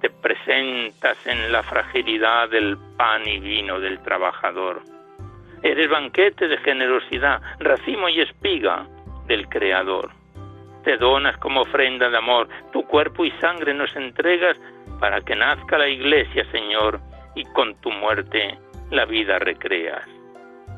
te 0.02 0.10
presentas 0.10 1.18
en 1.28 1.52
la 1.52 1.62
fragilidad 1.62 2.48
del 2.50 2.78
pan 2.96 3.28
y 3.28 3.38
vino 3.40 3.82
del 3.82 4.02
trabajador. 4.02 4.82
Eres 5.62 5.90
banquete 5.90 6.48
de 6.48 6.58
generosidad, 6.60 7.42
racimo 7.60 8.08
y 8.08 8.22
espiga 8.22 8.88
del 9.28 9.50
Creador. 9.50 10.12
Te 10.86 10.96
donas 10.96 11.36
como 11.40 11.64
ofrenda 11.64 12.10
de 12.10 12.18
amor, 12.18 12.48
tu 12.72 12.84
cuerpo 12.84 13.26
y 13.26 13.32
sangre 13.42 13.74
nos 13.74 13.94
entregas 13.98 14.56
para 15.02 15.20
que 15.20 15.36
nazca 15.36 15.78
la 15.78 15.90
iglesia, 15.90 16.50
Señor, 16.50 17.02
y 17.36 17.44
con 17.44 17.76
tu 17.82 17.92
muerte 17.92 18.58
la 18.92 19.06
vida 19.06 19.40
recreas. 19.40 20.04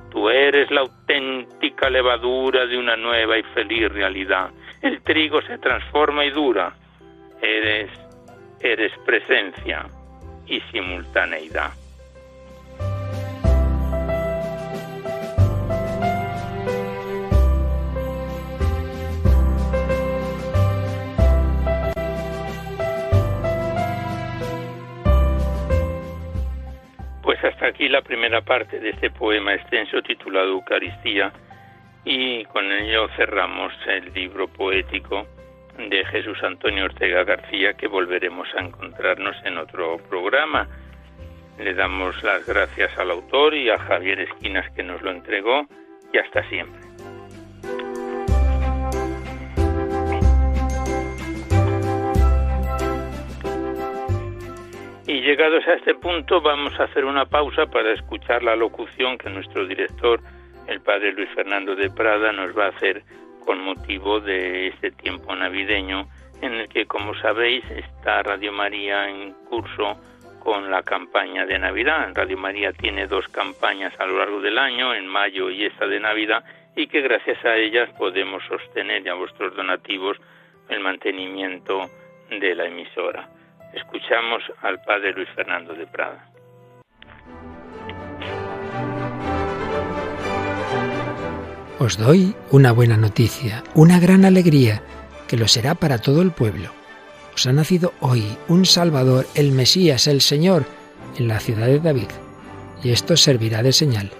Tú 0.09 0.29
eres 0.29 0.69
la 0.71 0.81
auténtica 0.81 1.89
levadura 1.89 2.65
de 2.65 2.77
una 2.77 2.97
nueva 2.97 3.37
y 3.37 3.43
feliz 3.43 3.89
realidad. 3.89 4.49
El 4.81 5.01
trigo 5.01 5.41
se 5.41 5.57
transforma 5.57 6.25
y 6.25 6.31
dura. 6.31 6.73
Eres, 7.41 7.89
eres 8.59 8.91
presencia 9.05 9.85
y 10.47 10.59
simultaneidad. 10.71 11.71
Hasta 27.51 27.67
aquí 27.67 27.89
la 27.89 28.01
primera 28.01 28.41
parte 28.41 28.79
de 28.79 28.91
este 28.91 29.09
poema 29.09 29.53
extenso 29.53 30.01
titulado 30.01 30.47
Eucaristía 30.51 31.33
y 32.05 32.45
con 32.45 32.71
ello 32.71 33.09
cerramos 33.17 33.73
el 33.87 34.13
libro 34.13 34.47
poético 34.47 35.27
de 35.77 36.05
Jesús 36.05 36.41
Antonio 36.43 36.85
Ortega 36.85 37.23
García 37.25 37.73
que 37.73 37.87
volveremos 37.87 38.47
a 38.55 38.61
encontrarnos 38.61 39.35
en 39.43 39.57
otro 39.57 39.97
programa. 40.09 40.67
Le 41.59 41.73
damos 41.73 42.23
las 42.23 42.45
gracias 42.45 42.97
al 42.97 43.11
autor 43.11 43.53
y 43.53 43.69
a 43.69 43.77
Javier 43.77 44.21
Esquinas 44.21 44.71
que 44.73 44.83
nos 44.83 45.01
lo 45.01 45.11
entregó 45.11 45.67
y 46.13 46.17
hasta 46.17 46.43
siempre. 46.49 46.81
Y 55.11 55.19
llegados 55.19 55.67
a 55.67 55.73
este 55.73 55.93
punto 55.93 56.39
vamos 56.39 56.79
a 56.79 56.85
hacer 56.85 57.03
una 57.03 57.25
pausa 57.25 57.65
para 57.65 57.91
escuchar 57.91 58.43
la 58.43 58.55
locución 58.55 59.17
que 59.17 59.29
nuestro 59.29 59.67
director, 59.67 60.21
el 60.67 60.79
padre 60.79 61.11
Luis 61.11 61.27
Fernando 61.35 61.75
de 61.75 61.89
Prada, 61.89 62.31
nos 62.31 62.57
va 62.57 62.67
a 62.67 62.69
hacer 62.69 63.03
con 63.45 63.59
motivo 63.59 64.21
de 64.21 64.67
este 64.67 64.89
tiempo 64.91 65.35
navideño 65.35 66.07
en 66.41 66.53
el 66.53 66.69
que, 66.69 66.85
como 66.85 67.13
sabéis, 67.15 67.61
está 67.71 68.23
Radio 68.23 68.53
María 68.53 69.09
en 69.09 69.33
curso 69.49 69.97
con 70.39 70.71
la 70.71 70.81
campaña 70.81 71.45
de 71.45 71.59
Navidad. 71.59 72.09
Radio 72.13 72.37
María 72.37 72.71
tiene 72.71 73.05
dos 73.05 73.27
campañas 73.27 73.93
a 73.99 74.05
lo 74.05 74.17
largo 74.17 74.39
del 74.39 74.57
año, 74.57 74.95
en 74.95 75.07
mayo 75.07 75.49
y 75.49 75.65
esta 75.65 75.87
de 75.87 75.99
Navidad, 75.99 76.45
y 76.73 76.87
que 76.87 77.01
gracias 77.01 77.43
a 77.43 77.57
ellas 77.57 77.89
podemos 77.97 78.41
sostener 78.45 79.09
a 79.09 79.15
vuestros 79.15 79.57
donativos 79.57 80.15
el 80.69 80.79
mantenimiento 80.79 81.89
de 82.29 82.55
la 82.55 82.67
emisora. 82.67 83.27
Escuchamos 83.73 84.43
al 84.61 84.81
padre 84.81 85.13
Luis 85.13 85.29
Fernando 85.35 85.73
de 85.73 85.87
Prada. 85.87 86.27
Os 91.79 91.97
doy 91.97 92.35
una 92.51 92.71
buena 92.71 92.97
noticia, 92.97 93.63
una 93.73 93.99
gran 93.99 94.25
alegría, 94.25 94.83
que 95.27 95.37
lo 95.37 95.47
será 95.47 95.73
para 95.73 95.97
todo 95.97 96.21
el 96.21 96.31
pueblo. 96.31 96.69
Os 97.33 97.47
ha 97.47 97.53
nacido 97.53 97.93
hoy 98.01 98.37
un 98.49 98.65
Salvador, 98.65 99.25
el 99.35 99.51
Mesías, 99.51 100.07
el 100.07 100.21
Señor, 100.21 100.65
en 101.17 101.27
la 101.27 101.39
ciudad 101.39 101.67
de 101.67 101.79
David. 101.79 102.09
Y 102.83 102.91
esto 102.91 103.17
servirá 103.17 103.63
de 103.63 103.71
señal. 103.71 104.11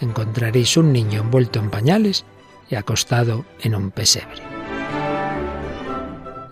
Encontraréis 0.00 0.76
un 0.76 0.92
niño 0.92 1.20
envuelto 1.20 1.58
en 1.58 1.70
pañales 1.70 2.24
y 2.70 2.74
acostado 2.74 3.44
en 3.62 3.74
un 3.74 3.90
pesebre. 3.90 4.55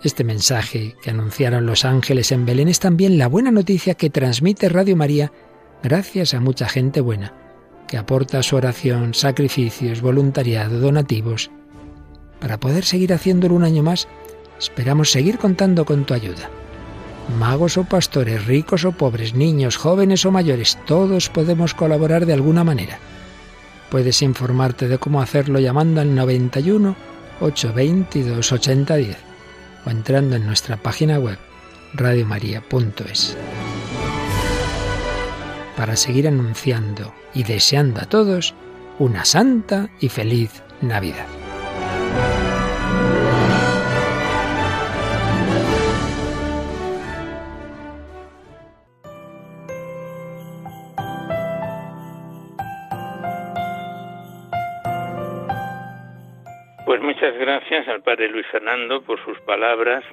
Este 0.05 0.23
mensaje 0.23 0.97
que 1.01 1.09
anunciaron 1.09 1.65
los 1.65 1.87
ángeles 1.87 2.31
en 2.31 2.45
Belén 2.45 2.69
es 2.69 2.79
también 2.79 3.17
la 3.17 3.27
buena 3.27 3.51
noticia 3.51 3.95
que 3.95 4.11
transmite 4.11 4.69
Radio 4.69 4.97
María 4.97 5.33
gracias 5.83 6.35
a 6.35 6.41
mucha 6.41 6.69
gente 6.69 7.01
buena, 7.01 7.33
que 7.89 7.97
aporta 7.97 8.43
su 8.43 8.55
oración, 8.55 9.15
sacrificios, 9.15 10.03
voluntariado, 10.03 10.79
donativos. 10.79 11.51
Para 12.39 12.61
poder 12.61 12.85
seguir 12.85 13.15
haciéndolo 13.15 13.55
un 13.55 13.65
año 13.65 13.83
más, 13.83 14.07
esperamos 14.59 15.11
seguir 15.11 15.39
contando 15.39 15.87
con 15.87 16.05
tu 16.05 16.13
ayuda. 16.13 16.51
Magos 17.39 17.79
o 17.79 17.85
pastores, 17.85 18.45
ricos 18.45 18.85
o 18.85 18.93
pobres, 18.93 19.35
niños, 19.35 19.79
jóvenes 19.79 20.27
o 20.27 20.31
mayores, 20.31 20.79
todos 20.85 21.31
podemos 21.31 21.73
colaborar 21.73 22.27
de 22.27 22.35
alguna 22.35 22.63
manera. 22.63 22.99
Puedes 23.89 24.21
informarte 24.21 24.87
de 24.87 24.99
cómo 24.99 25.23
hacerlo 25.23 25.61
llamando 25.61 26.03
al 26.03 26.15
91 26.15 26.95
822 27.41 28.53
8010 28.53 29.34
o 29.87 29.91
entrando 29.91 30.37
en 30.37 30.47
nuestra 30.47 30.77
página 30.77 31.19
web 31.19 31.39
radiomaria.es. 31.95 33.37
Para 35.77 35.97
seguir 35.97 36.29
anunciando 36.29 37.15
y 37.35 37.45
deseando 37.45 38.01
a 38.01 38.07
todos 38.07 38.55
una 38.99 39.25
santa 39.25 39.91
y 40.01 40.09
feliz 40.09 40.63
Navidad. 40.81 41.44
Muchas 57.25 57.41
gracias 57.41 57.89
al 57.89 58.03
padre 58.03 58.29
Luis 58.29 58.47
Fernando 58.49 59.01
por 59.01 59.19
sus 59.25 59.41
palabras 59.41 60.05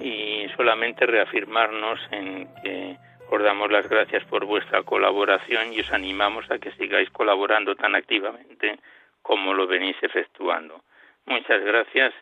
y 0.00 0.46
solamente 0.56 1.04
reafirmarnos 1.04 2.00
en 2.10 2.48
que 2.62 2.96
os 3.30 3.42
damos 3.42 3.70
las 3.70 3.86
gracias 3.90 4.24
por 4.24 4.46
vuestra 4.46 4.82
colaboración 4.82 5.74
y 5.74 5.80
os 5.80 5.92
animamos 5.92 6.50
a 6.50 6.58
que 6.58 6.72
sigáis 6.72 7.10
colaborando 7.10 7.76
tan 7.76 7.94
activamente 7.94 8.78
como 9.20 9.52
lo 9.52 9.66
venís 9.66 9.96
efectuando. 10.00 10.82
Muchas 11.26 11.62
gracias 11.62 12.14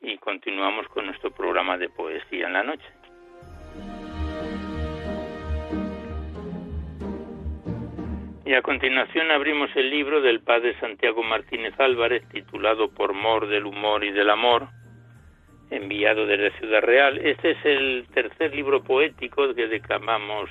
y 0.00 0.16
continuamos 0.16 0.88
con 0.88 1.04
nuestro 1.04 1.30
programa 1.30 1.76
de 1.76 1.90
poesía 1.90 2.46
en 2.46 2.52
la 2.54 2.62
noche. 2.62 2.88
Y 8.52 8.54
a 8.54 8.60
continuación 8.60 9.30
abrimos 9.30 9.70
el 9.76 9.88
libro 9.88 10.20
del 10.20 10.42
padre 10.42 10.78
Santiago 10.78 11.22
Martínez 11.22 11.72
Álvarez 11.80 12.22
titulado 12.28 12.90
Por 12.90 13.14
mor 13.14 13.48
del 13.48 13.64
humor 13.64 14.04
y 14.04 14.10
del 14.10 14.28
amor, 14.28 14.68
enviado 15.70 16.26
desde 16.26 16.58
Ciudad 16.58 16.82
Real. 16.82 17.16
Este 17.16 17.52
es 17.52 17.64
el 17.64 18.06
tercer 18.12 18.54
libro 18.54 18.84
poético 18.84 19.54
que 19.54 19.68
declamamos 19.68 20.50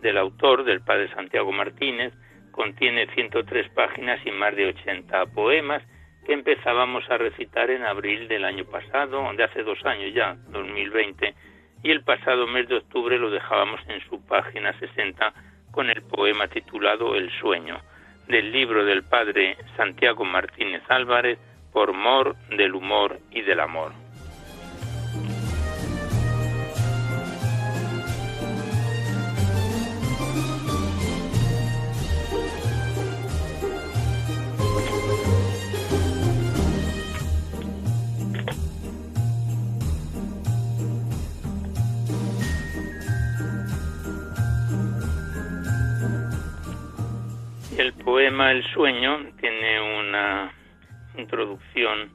del 0.00 0.16
autor, 0.16 0.64
del 0.64 0.80
padre 0.80 1.12
Santiago 1.12 1.52
Martínez. 1.52 2.14
Contiene 2.52 3.06
103 3.14 3.68
páginas 3.74 4.18
y 4.24 4.30
más 4.30 4.56
de 4.56 4.68
80 4.68 5.26
poemas 5.34 5.82
que 6.24 6.32
empezábamos 6.32 7.04
a 7.10 7.18
recitar 7.18 7.68
en 7.70 7.82
abril 7.82 8.28
del 8.28 8.46
año 8.46 8.64
pasado, 8.64 9.30
de 9.36 9.44
hace 9.44 9.62
dos 9.62 9.84
años 9.84 10.14
ya, 10.14 10.38
2020, 10.48 11.34
y 11.82 11.90
el 11.90 12.02
pasado 12.02 12.46
mes 12.46 12.66
de 12.68 12.76
octubre 12.76 13.18
lo 13.18 13.28
dejábamos 13.28 13.82
en 13.88 14.00
su 14.08 14.24
página 14.24 14.72
60 14.78 15.51
con 15.72 15.90
el 15.90 16.02
poema 16.02 16.46
titulado 16.46 17.16
El 17.16 17.30
sueño, 17.40 17.80
del 18.28 18.52
libro 18.52 18.84
del 18.84 19.02
padre 19.02 19.56
Santiago 19.76 20.24
Martínez 20.24 20.82
Álvarez, 20.88 21.38
Por 21.72 21.92
mor 21.94 22.36
del 22.50 22.74
humor 22.74 23.18
y 23.30 23.40
del 23.40 23.58
amor. 23.58 24.01
El 47.78 47.94
poema 47.94 48.52
El 48.52 48.62
sueño 48.74 49.18
tiene 49.40 49.80
una 49.80 50.52
introducción 51.16 52.10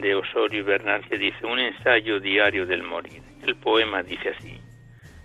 de 0.00 0.14
Osorio 0.14 0.64
Bernal 0.64 1.04
que 1.08 1.18
dice 1.18 1.44
un 1.44 1.58
ensayo 1.58 2.20
diario 2.20 2.64
del 2.66 2.84
morir. 2.84 3.20
El 3.44 3.56
poema 3.56 4.04
dice 4.04 4.28
así: 4.28 4.60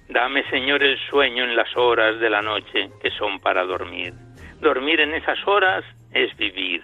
Dame, 0.09 0.43
Señor, 0.49 0.81
el 0.81 0.97
sueño 1.11 1.43
en 1.43 1.55
las 1.55 1.77
horas 1.77 2.19
de 2.19 2.29
la 2.31 2.41
noche 2.41 2.89
que 2.99 3.11
son 3.11 3.39
para 3.39 3.63
dormir. 3.65 4.13
Dormir 4.61 4.99
en 5.01 5.13
esas 5.13 5.37
horas 5.47 5.85
es 6.11 6.35
vivir, 6.37 6.83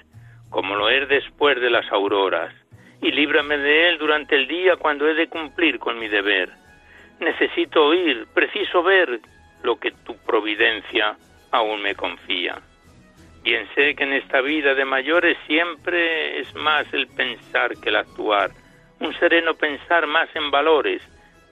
como 0.52 0.76
lo 0.76 0.88
es 0.88 1.10
después 1.10 1.60
de 1.60 1.72
las 1.72 1.92
auroras, 1.92 2.54
y 3.02 3.12
líbrame 3.12 3.58
de 3.58 3.90
él 3.90 3.98
durante 3.98 4.36
el 4.36 4.48
día 4.48 4.76
cuando 4.76 5.08
he 5.08 5.16
de 5.16 5.30
cumplir 5.30 5.80
con 5.80 5.98
mi 5.98 6.08
deber. 6.08 6.52
Necesito 7.20 7.88
oír, 7.88 8.28
preciso 8.36 8.84
ver 8.84 9.20
lo 9.64 9.80
que 9.80 9.90
tu 10.06 10.16
providencia 10.18 11.18
aún 11.52 11.82
me 11.82 11.96
confía. 11.96 12.62
Bien 13.44 13.68
sé 13.74 13.96
que 13.96 14.04
en 14.04 14.14
esta 14.14 14.42
vida 14.42 14.76
de 14.76 14.86
mayores 14.86 15.38
siempre 15.48 16.40
es 16.40 16.54
más 16.56 16.86
el 16.94 17.08
pensar 17.08 17.76
que 17.82 17.90
el 17.90 17.96
actuar, 17.96 18.52
un 19.00 19.14
sereno 19.20 19.56
pensar 19.56 20.06
más 20.06 20.30
en 20.36 20.52
valores, 20.52 21.02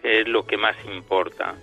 que 0.01 0.21
es 0.21 0.27
lo 0.27 0.45
que 0.45 0.57
más 0.57 0.75
importa. 0.85 1.55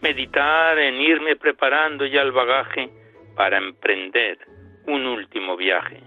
Meditar 0.00 0.78
en 0.78 1.00
irme 1.00 1.36
preparando 1.36 2.06
ya 2.06 2.22
el 2.22 2.30
bagaje 2.30 2.88
para 3.34 3.58
emprender 3.58 4.38
un 4.86 5.06
último 5.06 5.56
viaje. 5.56 6.00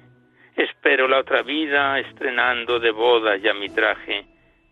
Espero 0.55 1.07
la 1.07 1.19
otra 1.19 1.41
vida 1.41 1.99
estrenando 1.99 2.79
de 2.79 2.91
boda 2.91 3.35
ya 3.37 3.53
mi 3.53 3.69
traje 3.69 4.25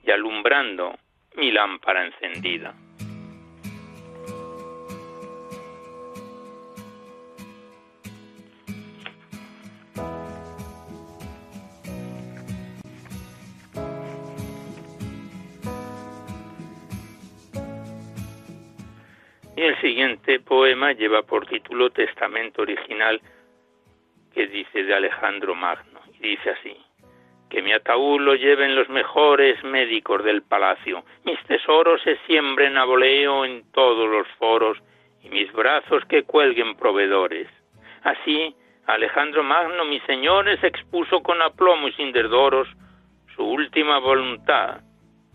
y 0.04 0.12
alumbrando 0.12 0.96
mi 1.36 1.52
lámpara 1.52 2.06
encendida. 2.06 2.74
Siguiente 19.86 20.40
poema 20.40 20.94
lleva 20.94 21.22
por 21.22 21.46
título 21.46 21.92
Testamento 21.92 22.64
original 22.64 23.22
que 24.34 24.48
dice 24.48 24.84
de 24.84 24.96
Alejandro 24.96 25.54
Magno. 25.54 26.00
Y 26.20 26.30
dice 26.30 26.50
así, 26.50 26.76
que 27.52 27.62
mi 27.62 27.72
ataúd 27.72 28.20
lo 28.20 28.34
lleven 28.34 28.76
los 28.76 28.90
mejores 28.90 29.64
médicos 29.64 30.24
del 30.24 30.42
palacio, 30.42 31.06
mis 31.24 31.40
tesoros 31.44 32.02
se 32.02 32.18
siembren 32.26 32.80
a 32.80 32.86
voleo 32.86 33.46
en 33.46 33.72
todos 33.74 34.10
los 34.10 34.28
foros 34.40 34.80
y 35.22 35.30
mis 35.30 35.54
brazos 35.54 36.04
que 36.06 36.24
cuelguen 36.24 36.76
proveedores. 36.78 37.48
Así, 38.02 38.56
Alejandro 38.88 39.44
Magno, 39.44 39.86
mi 39.86 40.00
señores, 40.00 40.64
expuso 40.64 41.22
con 41.22 41.44
aplomo 41.44 41.90
y 41.90 41.94
sin 41.94 42.12
desdoros 42.12 42.68
su 43.36 43.44
última 43.44 44.00
voluntad, 44.00 44.82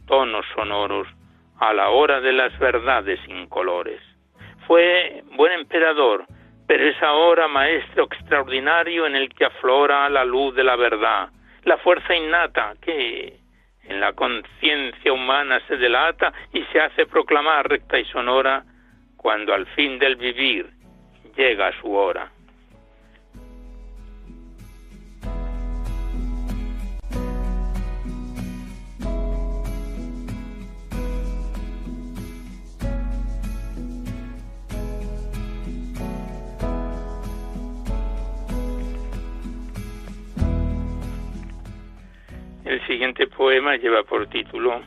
tonos 0.08 0.44
sonoros, 0.56 1.06
a 1.60 1.72
la 1.72 1.90
hora 1.90 2.20
de 2.20 2.32
las 2.32 2.58
verdades 2.58 3.20
incolores. 3.28 4.09
Fue 4.70 5.24
buen 5.34 5.50
emperador, 5.50 6.26
pero 6.68 6.86
es 6.86 7.02
ahora 7.02 7.48
maestro 7.48 8.04
extraordinario 8.04 9.04
en 9.04 9.16
el 9.16 9.28
que 9.34 9.44
aflora 9.44 10.08
la 10.08 10.24
luz 10.24 10.54
de 10.54 10.62
la 10.62 10.76
verdad, 10.76 11.30
la 11.64 11.76
fuerza 11.78 12.14
innata 12.14 12.74
que 12.80 13.36
en 13.82 13.98
la 13.98 14.12
conciencia 14.12 15.12
humana 15.12 15.60
se 15.66 15.76
delata 15.76 16.32
y 16.52 16.62
se 16.66 16.78
hace 16.78 17.06
proclamar 17.06 17.68
recta 17.68 17.98
y 17.98 18.04
sonora 18.04 18.62
cuando 19.16 19.52
al 19.54 19.66
fin 19.74 19.98
del 19.98 20.14
vivir 20.14 20.70
llega 21.36 21.72
su 21.80 21.92
hora. 21.92 22.30
Siguiente 42.90 43.28
poema 43.28 43.76
lleva 43.76 44.02
por 44.02 44.26
título 44.26 44.82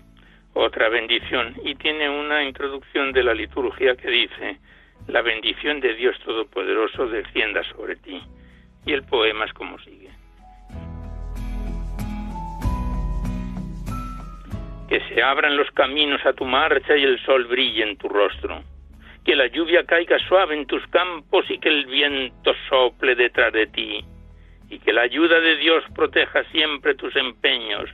Otra 0.53 0.89
bendición 0.89 1.55
y 1.63 1.73
tiene 1.75 2.09
una 2.09 2.43
introducción 2.43 3.13
de 3.13 3.23
la 3.23 3.33
liturgia 3.33 3.95
que 3.95 4.09
dice 4.09 4.57
La 5.07 5.21
bendición 5.21 5.79
de 5.79 5.93
Dios 5.93 6.19
Todopoderoso 6.25 7.07
descienda 7.07 7.63
sobre 7.63 7.95
ti. 7.95 8.21
Y 8.85 8.91
el 8.91 9.03
poema 9.03 9.45
es 9.45 9.53
como 9.53 9.79
sigue. 9.79 10.09
Que 14.89 14.99
se 15.07 15.23
abran 15.23 15.55
los 15.55 15.71
caminos 15.71 16.25
a 16.25 16.33
tu 16.33 16.43
marcha 16.43 16.97
y 16.97 17.03
el 17.03 17.17
sol 17.25 17.45
brille 17.45 17.83
en 17.83 17.95
tu 17.95 18.09
rostro. 18.09 18.63
Que 19.23 19.33
la 19.33 19.47
lluvia 19.47 19.85
caiga 19.85 20.19
suave 20.27 20.55
en 20.55 20.65
tus 20.65 20.85
campos 20.87 21.45
y 21.49 21.57
que 21.57 21.69
el 21.69 21.85
viento 21.85 22.53
sople 22.67 23.15
detrás 23.15 23.53
de 23.53 23.67
ti 23.67 24.05
y 24.73 24.79
que 24.79 24.91
la 24.91 25.03
ayuda 25.03 25.39
de 25.39 25.55
Dios 25.57 25.83
proteja 25.93 26.43
siempre 26.45 26.95
tus 26.95 27.15
empeños, 27.15 27.91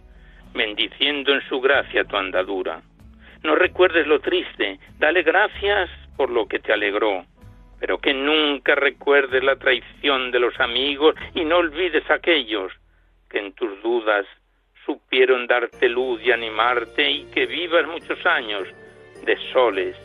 bendiciendo 0.54 1.34
en 1.34 1.42
su 1.50 1.60
gracia 1.60 2.06
tu 2.06 2.16
andadura. 2.16 2.82
No 3.44 3.56
recuerdes 3.56 4.08
lo 4.08 4.22
triste, 4.22 4.80
dale 4.98 5.24
gracias 5.24 5.90
por 6.16 6.30
lo 6.30 6.48
que 6.48 6.60
te 6.60 6.72
alegró, 6.72 7.26
pero 7.82 7.98
que 7.98 8.14
nunca 8.14 8.76
recuerdes 8.76 9.44
la 9.44 9.58
traición 9.58 10.32
de 10.32 10.40
los 10.40 10.58
amigos 10.62 11.16
y 11.36 11.44
no 11.44 11.58
olvides 11.58 12.10
aquellos 12.10 12.72
que 13.30 13.40
en 13.40 13.52
tus 13.52 13.82
dudas 13.84 14.26
supieron 14.86 15.48
darte 15.48 15.90
luz 15.90 16.22
y 16.24 16.32
animarte 16.32 17.12
y 17.12 17.24
que 17.26 17.46
vivas 17.46 17.86
muchos 17.88 18.26
años 18.26 18.70
de 19.26 19.38
soles 19.52 19.98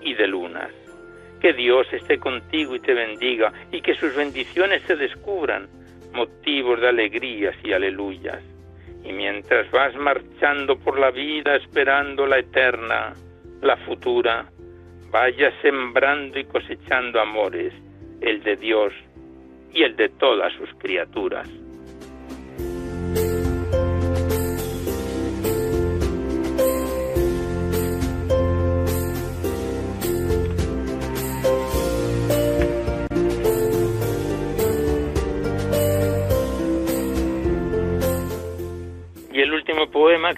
y 0.00 0.14
de 0.14 0.28
lunas. 0.28 0.70
Que 1.40 1.52
Dios 1.52 1.92
esté 1.92 2.20
contigo 2.20 2.76
y 2.76 2.80
te 2.80 2.94
bendiga 2.94 3.52
y 3.72 3.80
que 3.80 3.96
sus 3.96 4.14
bendiciones 4.14 4.82
se 4.82 4.94
descubran 4.94 5.81
motivos 6.12 6.80
de 6.80 6.88
alegrías 6.88 7.54
y 7.64 7.72
aleluyas. 7.72 8.42
Y 9.04 9.12
mientras 9.12 9.70
vas 9.70 9.94
marchando 9.96 10.78
por 10.78 10.98
la 10.98 11.10
vida 11.10 11.56
esperando 11.56 12.26
la 12.26 12.38
eterna, 12.38 13.14
la 13.60 13.76
futura, 13.78 14.46
vayas 15.10 15.52
sembrando 15.60 16.38
y 16.38 16.44
cosechando 16.44 17.20
amores, 17.20 17.72
el 18.20 18.42
de 18.42 18.56
Dios 18.56 18.92
y 19.72 19.82
el 19.82 19.96
de 19.96 20.08
todas 20.08 20.52
sus 20.54 20.70
criaturas. 20.78 21.48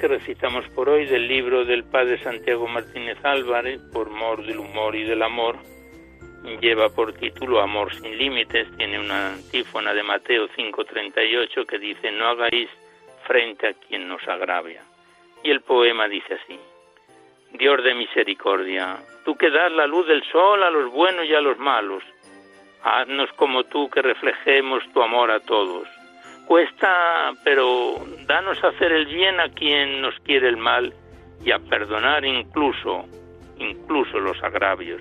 Recitamos 0.08 0.68
por 0.70 0.88
hoy 0.88 1.06
del 1.06 1.26
libro 1.28 1.64
del 1.64 1.84
padre 1.84 2.18
Santiago 2.18 2.66
Martínez 2.66 3.18
Álvarez, 3.24 3.80
por 3.92 4.10
mor 4.10 4.44
del 4.44 4.58
humor 4.58 4.94
y 4.96 5.04
del 5.04 5.22
amor, 5.22 5.56
lleva 6.60 6.88
por 6.90 7.14
título 7.14 7.60
Amor 7.60 7.94
sin 7.94 8.16
límites, 8.18 8.68
tiene 8.76 8.98
una 8.98 9.34
antífona 9.34 9.94
de 9.94 10.02
Mateo 10.02 10.48
5:38 10.48 11.66
que 11.66 11.78
dice, 11.78 12.10
no 12.10 12.28
hagáis 12.28 12.68
frente 13.26 13.68
a 13.68 13.74
quien 13.74 14.08
nos 14.08 14.26
agravia. 14.28 14.82
Y 15.42 15.50
el 15.50 15.60
poema 15.60 16.08
dice 16.08 16.34
así, 16.34 16.58
Dios 17.52 17.82
de 17.82 17.94
misericordia, 17.94 18.98
tú 19.24 19.36
que 19.36 19.50
das 19.50 19.72
la 19.72 19.86
luz 19.86 20.06
del 20.06 20.22
sol 20.24 20.62
a 20.62 20.70
los 20.70 20.90
buenos 20.90 21.24
y 21.26 21.34
a 21.34 21.40
los 21.40 21.58
malos, 21.58 22.02
haznos 22.82 23.32
como 23.34 23.64
tú 23.64 23.88
que 23.88 24.02
reflejemos 24.02 24.82
tu 24.92 25.02
amor 25.02 25.30
a 25.30 25.40
todos 25.40 25.88
Cuesta, 26.46 27.32
pero 27.42 27.94
danos 28.26 28.62
a 28.62 28.68
hacer 28.68 28.92
el 28.92 29.06
bien 29.06 29.40
a 29.40 29.48
quien 29.48 30.02
nos 30.02 30.14
quiere 30.20 30.48
el 30.48 30.58
mal 30.58 30.92
y 31.44 31.50
a 31.50 31.58
perdonar 31.58 32.24
incluso, 32.24 33.06
incluso 33.58 34.18
los 34.18 34.42
agravios. 34.42 35.00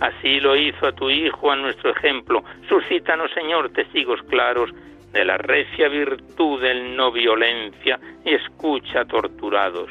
Así 0.00 0.40
lo 0.40 0.56
hizo 0.56 0.86
a 0.88 0.92
tu 0.92 1.08
Hijo, 1.10 1.52
a 1.52 1.56
nuestro 1.56 1.90
ejemplo. 1.90 2.42
Suscítanos, 2.68 3.30
Señor, 3.32 3.70
testigos 3.72 4.20
claros 4.24 4.70
de 5.12 5.24
la 5.24 5.36
recia 5.36 5.88
virtud 5.88 6.60
del 6.60 6.96
no 6.96 7.12
violencia 7.12 8.00
y 8.24 8.34
escucha 8.34 9.04
torturados. 9.04 9.90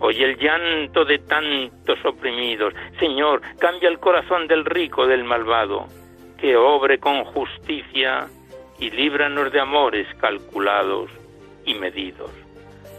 Oye 0.00 0.24
el 0.24 0.36
llanto 0.36 1.04
de 1.06 1.20
tantos 1.20 2.04
oprimidos. 2.04 2.74
Señor, 2.98 3.40
cambia 3.58 3.88
el 3.88 3.98
corazón 3.98 4.46
del 4.46 4.64
rico 4.66 5.06
del 5.06 5.24
malvado, 5.24 5.86
que 6.38 6.56
obre 6.56 6.98
con 6.98 7.24
justicia 7.24 8.26
y 8.78 8.90
líbranos 8.90 9.52
de 9.52 9.60
amores 9.60 10.06
calculados 10.16 11.10
y 11.64 11.74
medidos. 11.74 12.30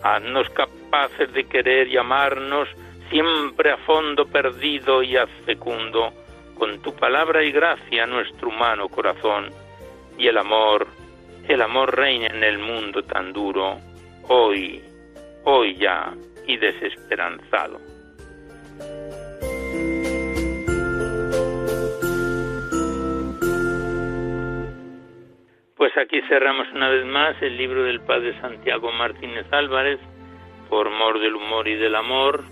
Haznos 0.04 0.50
capaces 0.50 1.32
de 1.34 1.46
querer 1.46 1.88
y 1.88 1.98
amarnos 1.98 2.70
siempre 3.10 3.72
a 3.72 3.78
fondo 3.78 4.26
perdido 4.26 5.04
y 5.04 5.18
a 5.18 5.28
fecundo, 5.46 6.14
con 6.56 6.82
tu 6.82 6.96
palabra 6.96 7.44
y 7.44 7.52
gracia 7.52 8.06
nuestro 8.06 8.50
humano 8.50 8.88
corazón, 8.88 9.52
y 10.18 10.28
el 10.28 10.38
amor, 10.38 10.88
el 11.48 11.62
amor 11.62 11.96
reina 11.96 12.28
en 12.28 12.44
el 12.44 12.58
mundo 12.58 13.04
tan 13.04 13.34
duro, 13.34 13.78
hoy, 14.28 14.82
hoy 15.44 15.76
ya 15.76 16.14
y 16.48 16.58
desesperanzado. 16.58 17.95
Pues 25.86 25.98
aquí 25.98 26.20
cerramos 26.28 26.68
una 26.74 26.90
vez 26.90 27.06
más 27.06 27.40
el 27.44 27.58
libro 27.58 27.84
del 27.84 28.02
Padre 28.02 28.34
Santiago 28.42 28.92
Martínez 28.92 29.46
Álvarez, 29.52 30.00
por 30.68 30.90
mor 30.90 31.20
del 31.20 31.36
humor 31.36 31.68
y 31.68 31.76
del 31.76 31.94
amor, 31.94 32.44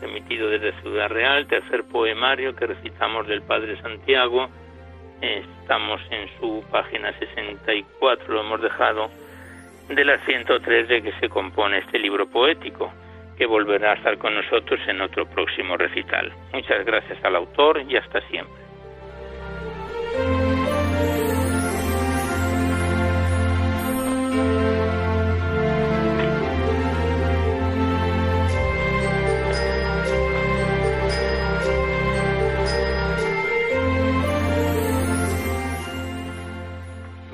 remitido 0.00 0.50
desde 0.50 0.72
Ciudad 0.80 1.08
Real, 1.08 1.46
tercer 1.46 1.84
poemario 1.84 2.56
que 2.56 2.66
recitamos 2.66 3.28
del 3.28 3.42
Padre 3.42 3.80
Santiago. 3.80 4.48
Estamos 5.20 6.00
en 6.10 6.28
su 6.40 6.64
página 6.72 7.16
64, 7.20 8.34
lo 8.34 8.40
hemos 8.40 8.60
dejado, 8.60 9.10
de 9.88 10.04
las 10.04 10.20
103 10.24 10.88
de 10.88 11.02
que 11.02 11.12
se 11.20 11.28
compone 11.28 11.78
este 11.78 12.00
libro 12.00 12.26
poético, 12.26 12.92
que 13.38 13.46
volverá 13.46 13.92
a 13.92 13.94
estar 13.94 14.18
con 14.18 14.34
nosotros 14.34 14.80
en 14.88 15.02
otro 15.02 15.24
próximo 15.24 15.76
recital. 15.76 16.32
Muchas 16.52 16.84
gracias 16.84 17.24
al 17.24 17.36
autor 17.36 17.80
y 17.88 17.96
hasta 17.96 18.20
siempre. 18.22 18.65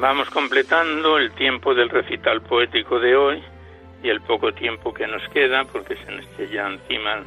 Vamos 0.03 0.29
completando 0.31 1.17
el 1.17 1.31
tiempo 1.31 1.77
del 1.77 1.89
recital 1.89 2.43
poético 2.43 2.99
de 2.99 3.15
hoy 3.15 3.41
y 4.03 4.09
el 4.09 4.21
poco 4.21 4.53
tiempo 4.53 4.93
que 4.93 5.07
nos 5.07 5.23
queda, 5.29 5.65
porque 5.65 5.95
se 5.95 6.11
nos 6.11 6.27
ya 6.51 6.67
encima 6.67 7.23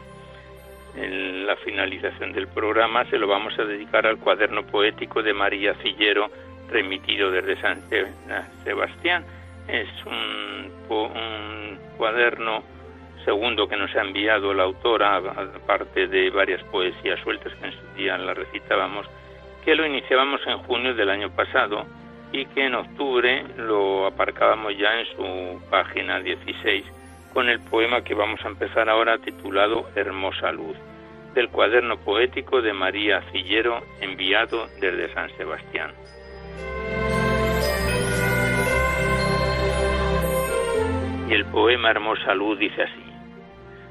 en 0.98 1.48
la 1.48 1.56
finalización 1.56 2.34
del 2.34 2.50
programa, 2.50 3.06
se 3.06 3.18
lo 3.18 3.30
vamos 3.30 3.58
a 3.58 3.64
dedicar 3.64 4.06
al 4.06 4.18
cuaderno 4.18 4.64
poético 4.64 5.24
de 5.24 5.34
María 5.34 5.74
Cillero, 5.76 6.30
remitido 6.70 7.32
desde 7.32 7.56
San 7.62 7.82
Sebastián. 8.66 9.24
Es 9.70 9.88
un, 10.06 10.70
un 10.90 11.80
cuaderno 11.96 12.62
segundo 13.24 13.70
que 13.70 13.78
nos 13.78 13.96
ha 13.96 14.02
enviado 14.02 14.54
la 14.54 14.64
autora, 14.64 15.16
aparte 15.16 16.08
de 16.08 16.30
varias 16.30 16.62
poesías 16.64 17.22
sueltas 17.22 17.54
que 17.54 17.68
en 17.68 17.72
su 17.72 17.96
día 17.96 18.18
la 18.18 18.34
recitábamos, 18.34 19.08
que 19.64 19.76
lo 19.76 19.86
iniciábamos 19.86 20.46
en 20.46 20.58
junio 20.58 20.94
del 20.94 21.10
año 21.10 21.30
pasado 21.30 21.86
y 22.36 22.46
que 22.48 22.66
en 22.66 22.76
octubre 22.76 23.46
lo 23.58 24.08
aparcábamos 24.08 24.78
ya 24.78 25.00
en 25.00 25.06
su 25.16 25.70
página 25.70 26.20
16 26.20 26.84
con 27.34 27.48
el 27.48 27.62
poema 27.62 28.04
que 28.04 28.14
vamos 28.14 28.44
a 28.44 28.50
empezar 28.50 28.90
ahora 28.90 29.18
titulado 29.20 29.88
Hermosa 29.96 30.52
Luz, 30.52 30.76
del 31.34 31.48
cuaderno 31.48 31.98
poético 31.98 32.62
de 32.62 32.74
María 32.74 33.22
Cillero 33.32 33.82
enviado 34.02 34.68
desde 34.82 35.14
San 35.14 35.30
Sebastián. 35.38 35.94
Y 41.30 41.34
el 41.34 41.46
poema 41.46 41.92
Hermosa 41.92 42.34
Luz 42.34 42.60
dice 42.60 42.84
así, 42.84 43.06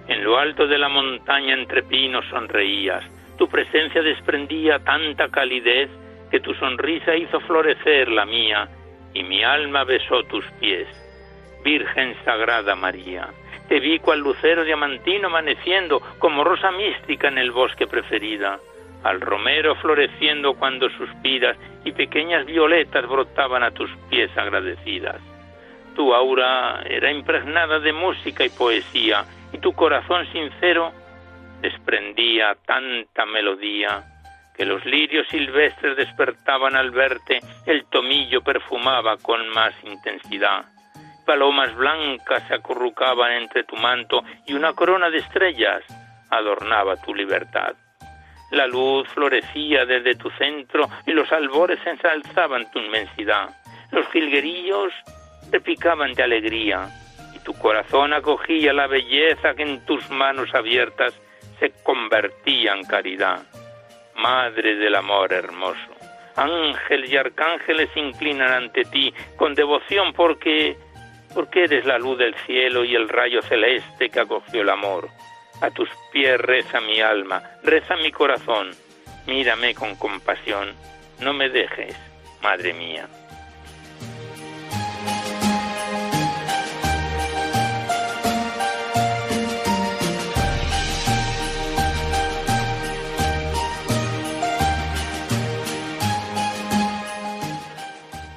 En 0.08 0.22
lo 0.22 0.36
alto 0.36 0.66
de 0.66 0.76
la 0.76 0.90
montaña 0.90 1.54
entre 1.54 1.82
pinos 1.82 2.26
sonreías, 2.28 3.02
tu 3.38 3.48
presencia 3.48 4.02
desprendía 4.02 4.80
tanta 4.80 5.28
calidez 5.30 5.88
que 6.34 6.40
tu 6.40 6.52
sonrisa 6.54 7.14
hizo 7.14 7.38
florecer 7.42 8.08
la 8.08 8.26
mía 8.26 8.66
y 9.12 9.22
mi 9.22 9.44
alma 9.44 9.84
besó 9.84 10.24
tus 10.24 10.44
pies. 10.58 10.88
Virgen 11.62 12.16
Sagrada 12.24 12.74
María, 12.74 13.28
te 13.68 13.78
vi 13.78 14.00
cual 14.00 14.18
lucero 14.18 14.64
diamantino 14.64 15.28
amaneciendo 15.28 16.00
como 16.18 16.42
rosa 16.42 16.72
mística 16.72 17.28
en 17.28 17.38
el 17.38 17.52
bosque 17.52 17.86
preferida, 17.86 18.58
al 19.04 19.20
romero 19.20 19.76
floreciendo 19.76 20.54
cuando 20.54 20.90
suspiras 20.90 21.56
y 21.84 21.92
pequeñas 21.92 22.44
violetas 22.46 23.06
brotaban 23.06 23.62
a 23.62 23.70
tus 23.70 23.90
pies 24.10 24.36
agradecidas. 24.36 25.20
Tu 25.94 26.12
aura 26.12 26.82
era 26.84 27.12
impregnada 27.12 27.78
de 27.78 27.92
música 27.92 28.44
y 28.44 28.48
poesía 28.48 29.24
y 29.52 29.58
tu 29.58 29.72
corazón 29.72 30.26
sincero 30.32 30.90
desprendía 31.60 32.56
tanta 32.66 33.24
melodía 33.24 34.13
que 34.56 34.64
los 34.64 34.84
lirios 34.84 35.26
silvestres 35.28 35.96
despertaban 35.96 36.76
al 36.76 36.90
verte, 36.90 37.40
el 37.66 37.84
tomillo 37.86 38.42
perfumaba 38.42 39.16
con 39.18 39.48
más 39.50 39.74
intensidad. 39.82 40.64
Palomas 41.26 41.74
blancas 41.74 42.46
se 42.46 42.54
acurrucaban 42.54 43.32
entre 43.32 43.64
tu 43.64 43.76
manto 43.76 44.22
y 44.46 44.54
una 44.54 44.74
corona 44.74 45.10
de 45.10 45.18
estrellas 45.18 45.82
adornaba 46.30 46.96
tu 46.96 47.14
libertad. 47.14 47.74
La 48.50 48.66
luz 48.66 49.08
florecía 49.08 49.86
desde 49.86 50.14
tu 50.14 50.30
centro 50.30 50.88
y 51.06 51.12
los 51.12 51.32
albores 51.32 51.78
ensalzaban 51.86 52.70
tu 52.70 52.78
inmensidad. 52.78 53.48
Los 53.90 54.06
jilguerillos 54.08 54.92
repicaban 55.50 56.12
de 56.12 56.22
alegría 56.22 56.88
y 57.34 57.38
tu 57.40 57.54
corazón 57.54 58.12
acogía 58.12 58.72
la 58.72 58.86
belleza 58.86 59.54
que 59.54 59.62
en 59.62 59.84
tus 59.86 60.08
manos 60.10 60.54
abiertas 60.54 61.18
se 61.58 61.72
convertía 61.82 62.74
en 62.74 62.84
caridad. 62.84 63.42
Madre 64.16 64.76
del 64.76 64.94
amor 64.94 65.32
hermoso. 65.32 65.78
Ángel 66.36 67.04
y 67.04 67.16
arcángeles 67.16 67.90
inclinan 67.96 68.50
ante 68.50 68.84
ti 68.84 69.12
con 69.36 69.54
devoción 69.54 70.12
porque 70.12 70.76
porque 71.34 71.64
eres 71.64 71.84
la 71.84 71.98
luz 71.98 72.18
del 72.18 72.34
cielo 72.46 72.84
y 72.84 72.94
el 72.94 73.08
rayo 73.08 73.42
celeste 73.42 74.08
que 74.08 74.20
acogió 74.20 74.62
el 74.62 74.70
amor. 74.70 75.08
A 75.60 75.70
tus 75.70 75.88
pies 76.12 76.40
reza 76.40 76.80
mi 76.80 77.00
alma, 77.00 77.42
reza 77.62 77.96
mi 77.96 78.12
corazón. 78.12 78.70
Mírame 79.26 79.74
con 79.74 79.96
compasión, 79.96 80.74
no 81.20 81.32
me 81.32 81.48
dejes, 81.48 81.96
Madre 82.42 82.74
mía. 82.74 83.08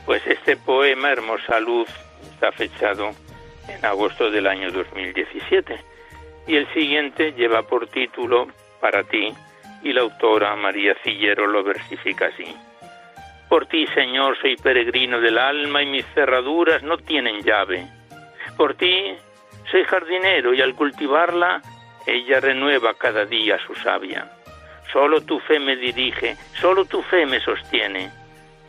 Pues 0.08 0.26
este 0.26 0.56
poema, 0.56 1.12
Hermosa 1.12 1.60
Luz, 1.60 1.90
está 2.32 2.54
fechado 2.54 3.12
en 3.68 3.86
agosto 3.86 4.32
del 4.32 4.48
año 4.48 4.72
2017 4.72 5.78
y 6.48 6.56
el 6.56 6.66
siguiente 6.74 7.34
lleva 7.34 7.64
por 7.64 7.88
título 7.88 8.48
Para 8.80 9.04
ti 9.04 9.34
y 9.84 9.92
la 9.92 10.04
autora 10.04 10.56
María 10.56 10.96
Cillero 11.04 11.46
lo 11.46 11.62
versifica 11.62 12.28
así. 12.28 12.56
Por 13.50 13.66
ti, 13.66 13.86
Señor, 13.88 14.38
soy 14.40 14.56
peregrino 14.56 15.20
del 15.20 15.38
alma 15.38 15.84
y 15.84 15.88
mis 15.88 16.06
cerraduras 16.14 16.84
no 16.84 16.98
tienen 17.00 17.44
llave. 17.44 17.86
Por 18.56 18.76
ti 18.76 19.14
soy 19.70 19.84
jardinero 19.84 20.54
y 20.54 20.62
al 20.62 20.74
cultivarla 20.74 21.62
ella 22.06 22.40
renueva 22.40 22.94
cada 22.94 23.26
día 23.26 23.60
su 23.68 23.76
savia. 23.76 24.32
Solo 24.94 25.20
tu 25.20 25.38
fe 25.42 25.60
me 25.60 25.76
dirige, 25.76 26.38
solo 26.62 26.86
tu 26.86 27.02
fe 27.02 27.26
me 27.26 27.42
sostiene 27.42 28.17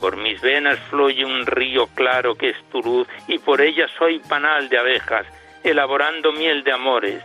por 0.00 0.16
mis 0.16 0.40
venas 0.40 0.78
fluye 0.90 1.24
un 1.24 1.46
río 1.46 1.86
claro 1.94 2.34
que 2.34 2.50
es 2.50 2.56
tu 2.70 2.82
luz 2.82 3.08
y 3.26 3.38
por 3.38 3.60
ella 3.60 3.86
soy 3.98 4.20
panal 4.20 4.68
de 4.68 4.78
abejas, 4.78 5.26
elaborando 5.64 6.32
miel 6.32 6.62
de 6.64 6.72
amores. 6.72 7.22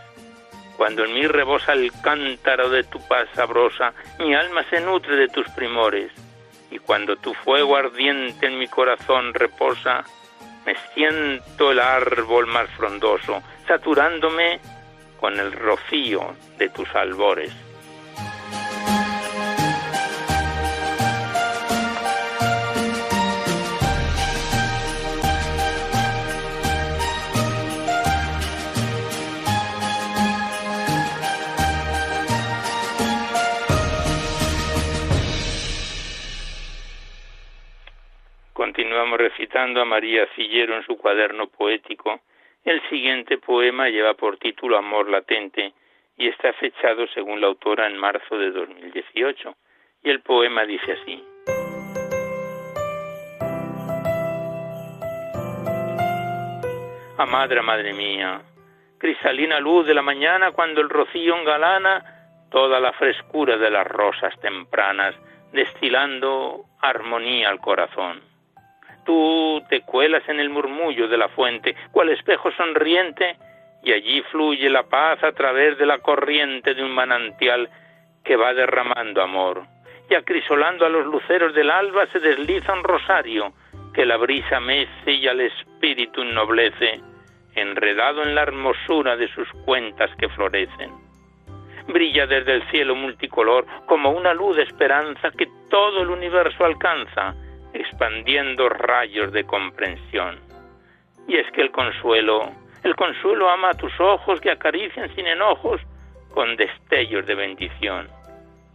Cuando 0.78 1.06
en 1.06 1.14
mí 1.14 1.28
rebosa 1.28 1.74
el 1.74 1.92
cántaro 2.02 2.70
de 2.70 2.84
tu 2.84 3.00
paz 3.08 3.28
sabrosa, 3.36 3.94
mi 4.20 4.34
alma 4.34 4.64
se 4.70 4.82
nutre 4.82 5.16
de 5.16 5.28
tus 5.28 5.48
primores. 5.50 6.12
Y 6.72 6.80
cuando 6.80 7.16
tu 7.16 7.34
fuego 7.36 7.76
ardiente 7.76 8.48
en 8.48 8.58
mi 8.58 8.68
corazón 8.68 9.34
reposa, 9.34 10.04
me 10.66 10.76
siento 10.94 11.72
el 11.72 11.80
árbol 11.80 12.48
más 12.48 12.70
frondoso, 12.72 13.44
saturándome 13.68 14.60
con 15.20 15.40
el 15.40 15.52
rocío 15.52 16.36
de 16.58 16.70
tus 16.70 16.94
albores. 16.96 17.54
Continuamos 38.94 39.22
recitando 39.22 39.82
a 39.82 39.86
María 39.86 40.28
Cillero 40.36 40.76
en 40.76 40.86
su 40.86 40.96
cuaderno 41.00 41.48
poético. 41.48 42.22
El 42.64 42.80
siguiente 42.90 43.40
poema 43.40 43.90
lleva 43.90 44.14
por 44.14 44.38
título 44.38 44.78
Amor 44.78 45.10
latente 45.10 45.74
y 46.16 46.28
está 46.28 46.54
fechado, 46.54 47.08
según 47.08 47.42
la 47.42 47.48
autora, 47.48 47.88
en 47.88 47.98
marzo 47.98 48.38
de 48.38 48.52
2018. 48.52 49.56
Y 50.04 50.12
el 50.12 50.20
poema 50.20 50.64
dice 50.66 50.92
así. 50.92 51.24
Amadra, 57.18 57.64
madre 57.64 57.94
mía, 57.94 58.44
cristalina 59.00 59.60
luz 59.60 59.88
de 59.88 59.96
la 59.96 60.04
mañana 60.04 60.52
cuando 60.52 60.82
el 60.82 60.90
rocío 60.90 61.36
engalana 61.36 62.46
toda 62.52 62.80
la 62.80 62.94
frescura 62.94 63.58
de 63.58 63.72
las 63.72 63.88
rosas 63.88 64.40
tempranas, 64.40 65.16
destilando 65.52 66.66
armonía 66.80 67.50
al 67.50 67.60
corazón 67.60 68.33
Tú 69.06 69.64
te 69.70 69.82
cuelas 69.82 70.28
en 70.30 70.40
el 70.40 70.50
murmullo 70.50 71.08
de 71.08 71.18
la 71.18 71.30
fuente, 71.30 71.76
cual 71.92 72.10
espejo 72.10 72.52
sonriente, 72.52 73.36
y 73.84 73.92
allí 73.92 74.22
fluye 74.32 74.70
la 74.70 74.84
paz 74.84 75.24
a 75.24 75.34
través 75.34 75.78
de 75.78 75.86
la 75.86 76.00
corriente 76.00 76.74
de 76.74 76.84
un 76.84 76.92
manantial 76.92 77.70
que 78.24 78.36
va 78.36 78.54
derramando 78.54 79.22
amor. 79.22 79.64
Y 80.10 80.16
acrisolando 80.16 80.86
a 80.86 80.90
los 80.90 81.06
luceros 81.06 81.54
del 81.54 81.70
alba 81.70 82.08
se 82.08 82.20
desliza 82.20 82.74
un 82.74 82.84
rosario 82.84 83.54
que 83.94 84.06
la 84.06 84.18
brisa 84.18 84.60
mece 84.60 85.12
y 85.12 85.28
al 85.28 85.42
espíritu 85.42 86.22
ennoblece, 86.22 87.02
enredado 87.56 88.24
en 88.24 88.36
la 88.36 88.42
hermosura 88.42 89.16
de 89.16 89.28
sus 89.34 89.48
cuentas 89.66 90.10
que 90.18 90.30
florecen. 90.30 90.92
Brilla 91.88 92.26
desde 92.26 92.56
el 92.56 92.70
cielo 92.70 92.96
multicolor 92.96 93.66
como 93.86 94.12
una 94.12 94.34
luz 94.34 94.56
de 94.56 94.64
esperanza 94.64 95.32
que 95.32 95.48
todo 95.70 96.02
el 96.02 96.10
universo 96.10 96.66
alcanza, 96.66 97.36
expandiendo 97.74 98.70
rayos 98.70 99.32
de 99.32 99.44
comprensión. 99.44 100.40
Y 101.28 101.38
es 101.38 101.50
que 101.52 101.62
el 101.62 101.72
consuelo, 101.72 102.52
el 102.84 102.96
consuelo 102.96 103.50
ama 103.50 103.70
a 103.70 103.78
tus 103.78 103.98
ojos 104.00 104.40
que 104.42 104.52
acarician 104.52 105.14
sin 105.16 105.28
enojos 105.28 105.82
con 106.34 106.56
destellos 106.56 107.26
de 107.26 107.36
bendición. 107.36 108.08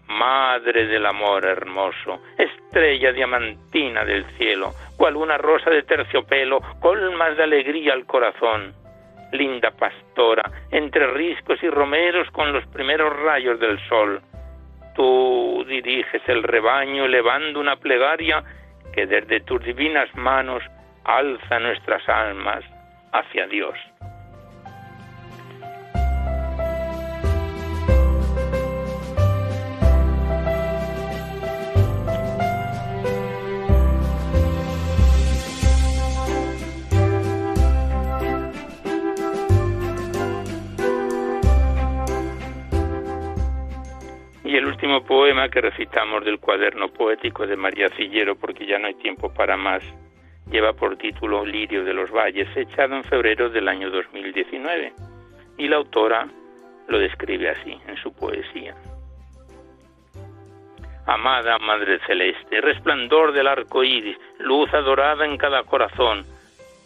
Madre 0.06 0.86
del 0.86 1.04
amor 1.04 1.44
hermoso, 1.44 2.22
estrella 2.38 3.12
diamantina 3.12 4.04
del 4.04 4.24
cielo, 4.36 4.72
cual 4.96 5.16
una 5.16 5.36
rosa 5.36 5.68
de 5.68 5.82
terciopelo, 5.82 6.60
colmas 6.80 7.36
de 7.36 7.42
alegría 7.42 7.92
al 7.92 8.06
corazón. 8.06 8.72
Linda 9.32 9.70
pastora, 9.72 10.50
entre 10.70 11.06
riscos 11.08 11.62
y 11.62 11.68
romeros 11.68 12.30
con 12.30 12.50
los 12.54 12.66
primeros 12.68 13.14
rayos 13.20 13.60
del 13.60 13.78
sol. 13.86 14.22
Tú 14.94 15.64
diriges 15.68 16.22
el 16.26 16.42
rebaño 16.42 17.04
elevando 17.04 17.60
una 17.60 17.76
plegaria 17.76 18.42
que 18.92 19.06
desde 19.06 19.40
tus 19.40 19.62
divinas 19.64 20.08
manos 20.14 20.62
alza 21.04 21.58
nuestras 21.58 22.06
almas 22.08 22.64
hacia 23.12 23.46
Dios. 23.46 23.74
El 44.58 44.66
último 44.66 45.04
poema 45.04 45.48
que 45.48 45.60
recitamos 45.60 46.24
del 46.24 46.40
cuaderno 46.40 46.88
poético 46.88 47.46
de 47.46 47.56
María 47.56 47.88
Cillero, 47.90 48.34
porque 48.34 48.66
ya 48.66 48.76
no 48.80 48.88
hay 48.88 48.94
tiempo 48.94 49.32
para 49.32 49.56
más, 49.56 49.84
lleva 50.50 50.72
por 50.72 50.96
título 50.96 51.46
Lirio 51.46 51.84
de 51.84 51.94
los 51.94 52.10
Valles, 52.10 52.48
echado 52.56 52.96
en 52.96 53.04
febrero 53.04 53.48
del 53.50 53.68
año 53.68 53.88
2019. 53.88 54.92
Y 55.58 55.68
la 55.68 55.76
autora 55.76 56.26
lo 56.88 56.98
describe 56.98 57.50
así 57.50 57.78
en 57.86 57.96
su 57.98 58.12
poesía. 58.12 58.74
Amada 61.06 61.56
Madre 61.60 62.00
Celeste, 62.04 62.60
resplandor 62.60 63.32
del 63.32 63.46
arco 63.46 63.84
iris, 63.84 64.18
luz 64.40 64.74
adorada 64.74 65.24
en 65.24 65.36
cada 65.36 65.62
corazón, 65.62 66.26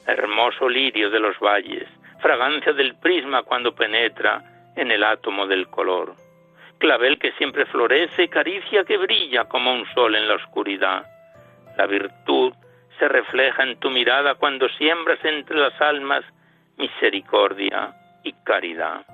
hermoso 0.07 0.69
lirio 0.69 1.09
de 1.09 1.21
los 1.21 1.39
valles, 1.39 1.89
fragancia 2.21 2.75
del 2.75 2.97
prisma 2.97 3.43
cuando 3.45 3.75
penetra 3.75 4.43
en 4.77 4.91
el 4.91 5.03
átomo 5.03 5.47
del 5.47 5.69
color 5.69 6.22
clavel 6.83 7.17
que 7.21 7.31
siempre 7.35 7.65
florece, 7.67 8.29
caricia 8.29 8.85
que 8.85 8.97
brilla 8.97 9.45
como 9.45 9.73
un 9.73 9.87
sol 9.95 10.17
en 10.17 10.27
la 10.27 10.35
oscuridad. 10.35 11.07
La 11.77 11.87
virtud 11.87 12.53
se 12.99 13.07
refleja 13.07 13.63
en 13.63 13.79
tu 13.79 13.89
mirada 13.89 14.35
cuando 14.35 14.69
siembras 14.71 15.25
entre 15.25 15.57
las 15.59 15.81
almas 15.81 16.25
misericordia 16.79 17.95
y 18.25 18.33
caridad. 18.45 19.07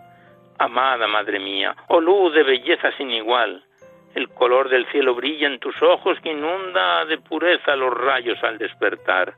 Amada 0.59 1.07
Madre 1.07 1.39
mía, 1.39 1.77
oh 1.89 2.01
luz 2.01 2.33
de 2.33 2.43
belleza 2.43 2.91
sin 2.97 3.11
igual, 3.11 3.63
el 4.15 4.31
color 4.31 4.71
del 4.71 4.87
cielo 4.87 5.15
brilla 5.15 5.47
en 5.47 5.59
tus 5.59 5.81
ojos 5.83 6.19
que 6.23 6.31
inunda 6.31 7.05
de 7.05 7.19
pureza 7.19 7.77
los 7.77 7.93
rayos 7.93 8.43
al 8.43 8.57
despertar. 8.57 9.35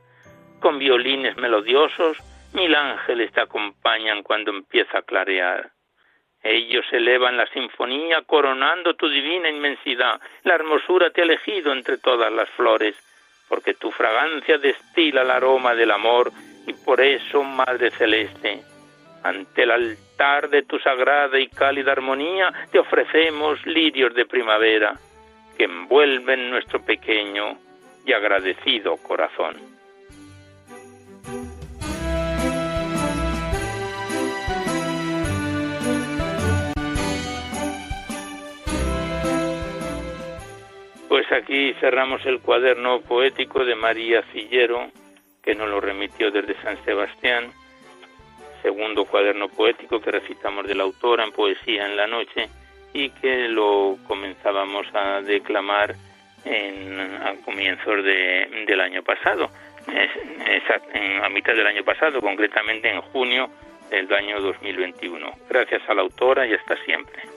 Con 0.61 0.79
violines 0.79 1.35
melodiosos, 1.35 2.15
mil 2.53 2.73
ángeles 2.75 3.33
te 3.33 3.41
acompañan 3.41 4.23
cuando 4.23 4.51
empieza 4.51 4.99
a 4.99 5.01
clarear. 5.01 5.71
Ellos 6.43 6.85
elevan 6.91 7.37
la 7.37 7.45
sinfonía 7.47 8.23
coronando 8.23 8.95
tu 8.95 9.07
divina 9.07 9.49
inmensidad. 9.49 10.19
La 10.43 10.55
hermosura 10.55 11.11
te 11.11 11.21
ha 11.21 11.25
elegido 11.25 11.71
entre 11.71 11.97
todas 11.97 12.31
las 12.31 12.49
flores, 12.51 12.95
porque 13.47 13.75
tu 13.75 13.91
fragancia 13.91 14.57
destila 14.57 15.21
el 15.21 15.31
aroma 15.31 15.75
del 15.75 15.91
amor 15.91 16.31
y 16.65 16.73
por 16.73 17.01
eso, 17.01 17.43
Madre 17.43 17.91
Celeste, 17.91 18.61
ante 19.23 19.63
el 19.63 19.71
altar 19.71 20.49
de 20.49 20.63
tu 20.63 20.79
sagrada 20.79 21.39
y 21.39 21.47
cálida 21.47 21.91
armonía 21.91 22.51
te 22.71 22.79
ofrecemos 22.79 23.63
lirios 23.65 24.13
de 24.15 24.25
primavera 24.25 24.95
que 25.57 25.65
envuelven 25.65 26.49
nuestro 26.49 26.83
pequeño 26.83 27.57
y 28.05 28.13
agradecido 28.13 28.97
corazón. 28.97 29.70
Pues 41.11 41.29
aquí 41.33 41.73
cerramos 41.81 42.25
el 42.25 42.39
cuaderno 42.39 43.01
poético 43.01 43.65
de 43.65 43.75
María 43.75 44.23
Cillero, 44.31 44.91
que 45.43 45.53
nos 45.53 45.67
lo 45.67 45.81
remitió 45.81 46.31
desde 46.31 46.55
San 46.61 46.81
Sebastián, 46.85 47.51
segundo 48.61 49.03
cuaderno 49.03 49.49
poético 49.49 49.99
que 49.99 50.09
recitamos 50.09 50.65
de 50.65 50.73
la 50.73 50.83
autora 50.83 51.25
en 51.25 51.33
Poesía 51.33 51.85
en 51.85 51.97
la 51.97 52.07
Noche 52.07 52.47
y 52.93 53.09
que 53.09 53.49
lo 53.49 53.97
comenzábamos 54.07 54.87
a 54.93 55.19
declamar 55.19 55.95
en, 56.45 56.97
a 56.97 57.35
comienzos 57.43 58.05
de, 58.05 58.63
del 58.65 58.79
año 58.79 59.03
pasado, 59.03 59.49
en, 59.87 61.21
a 61.25 61.27
mitad 61.27 61.53
del 61.53 61.67
año 61.67 61.83
pasado, 61.83 62.21
concretamente 62.21 62.89
en 62.89 63.01
junio 63.01 63.49
del 63.89 64.13
año 64.13 64.39
2021. 64.39 65.29
Gracias 65.49 65.81
a 65.89 65.93
la 65.93 66.03
autora 66.03 66.47
y 66.47 66.53
hasta 66.53 66.77
siempre. 66.85 67.30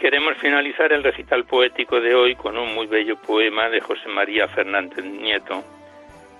Queremos 0.00 0.34
finalizar 0.38 0.94
el 0.94 1.04
recital 1.04 1.44
poético 1.44 2.00
de 2.00 2.14
hoy 2.14 2.34
con 2.34 2.56
un 2.56 2.74
muy 2.74 2.86
bello 2.86 3.16
poema 3.16 3.68
de 3.68 3.82
José 3.82 4.08
María 4.08 4.48
Fernández 4.48 5.04
Nieto, 5.04 5.62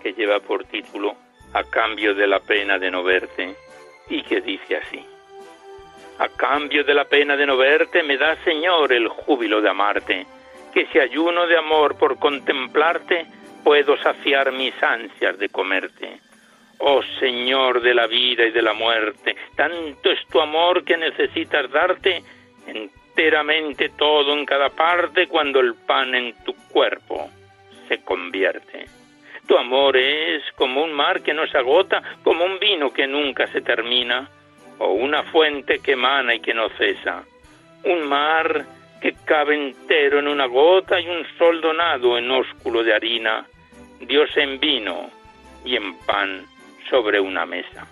que 0.02 0.14
lleva 0.14 0.40
por 0.40 0.64
título 0.64 1.14
A 1.52 1.62
cambio 1.64 2.14
de 2.14 2.26
la 2.26 2.40
pena 2.40 2.78
de 2.78 2.90
no 2.90 3.04
verte, 3.04 3.54
y 4.08 4.22
que 4.22 4.40
dice 4.40 4.76
así. 4.76 5.04
A 6.18 6.28
cambio 6.28 6.84
de 6.84 6.94
la 6.94 7.04
pena 7.04 7.36
de 7.36 7.44
no 7.44 7.58
verte, 7.58 8.02
me 8.02 8.16
da, 8.16 8.34
Señor, 8.44 8.94
el 8.94 9.08
júbilo 9.08 9.60
de 9.60 9.68
amarte, 9.68 10.26
que 10.72 10.86
si 10.86 10.98
ayuno 10.98 11.46
de 11.46 11.58
amor 11.58 11.98
por 11.98 12.18
contemplarte, 12.18 13.26
puedo 13.62 13.98
saciar 13.98 14.52
mis 14.52 14.74
ansias 14.82 15.38
de 15.38 15.50
comerte. 15.50 16.18
Oh 16.78 17.02
Señor 17.18 17.82
de 17.82 17.92
la 17.92 18.06
vida 18.06 18.46
y 18.46 18.52
de 18.52 18.62
la 18.62 18.72
muerte, 18.72 19.36
tanto 19.54 20.10
es 20.10 20.26
tu 20.28 20.40
amor 20.40 20.82
que 20.82 20.96
necesitas 20.96 21.70
darte 21.70 22.22
en 22.66 22.90
enteramente 23.10 23.90
todo 23.90 24.32
en 24.32 24.46
cada 24.46 24.70
parte 24.70 25.26
cuando 25.26 25.60
el 25.60 25.74
pan 25.74 26.14
en 26.14 26.34
tu 26.44 26.54
cuerpo 26.72 27.30
se 27.88 28.02
convierte. 28.02 28.86
Tu 29.46 29.56
amor 29.56 29.96
es 29.96 30.42
como 30.54 30.82
un 30.82 30.92
mar 30.92 31.22
que 31.22 31.34
no 31.34 31.46
se 31.46 31.58
agota, 31.58 32.02
como 32.22 32.44
un 32.44 32.58
vino 32.58 32.92
que 32.92 33.06
nunca 33.06 33.46
se 33.48 33.62
termina, 33.62 34.28
o 34.78 34.92
una 34.92 35.24
fuente 35.24 35.80
que 35.80 35.92
emana 35.92 36.34
y 36.34 36.40
que 36.40 36.54
no 36.54 36.68
cesa. 36.70 37.24
Un 37.84 38.08
mar 38.08 38.64
que 39.00 39.14
cabe 39.24 39.56
entero 39.56 40.20
en 40.20 40.28
una 40.28 40.46
gota 40.46 41.00
y 41.00 41.08
un 41.08 41.26
sol 41.36 41.60
donado 41.60 42.16
en 42.16 42.30
ósculo 42.30 42.84
de 42.84 42.94
harina, 42.94 43.46
Dios 44.00 44.30
en 44.36 44.60
vino 44.60 45.10
y 45.64 45.76
en 45.76 45.98
pan 45.98 46.44
sobre 46.88 47.18
una 47.20 47.44
mesa. 47.44 47.86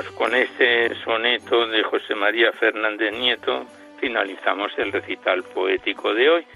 Pues 0.00 0.12
con 0.12 0.34
este 0.34 0.94
soneto 1.04 1.66
de 1.66 1.82
José 1.82 2.14
María 2.14 2.50
Fernández 2.52 3.12
Nieto 3.12 3.66
finalizamos 4.00 4.72
el 4.78 4.92
recital 4.92 5.42
poético 5.42 6.14
de 6.14 6.30
hoy. 6.30 6.46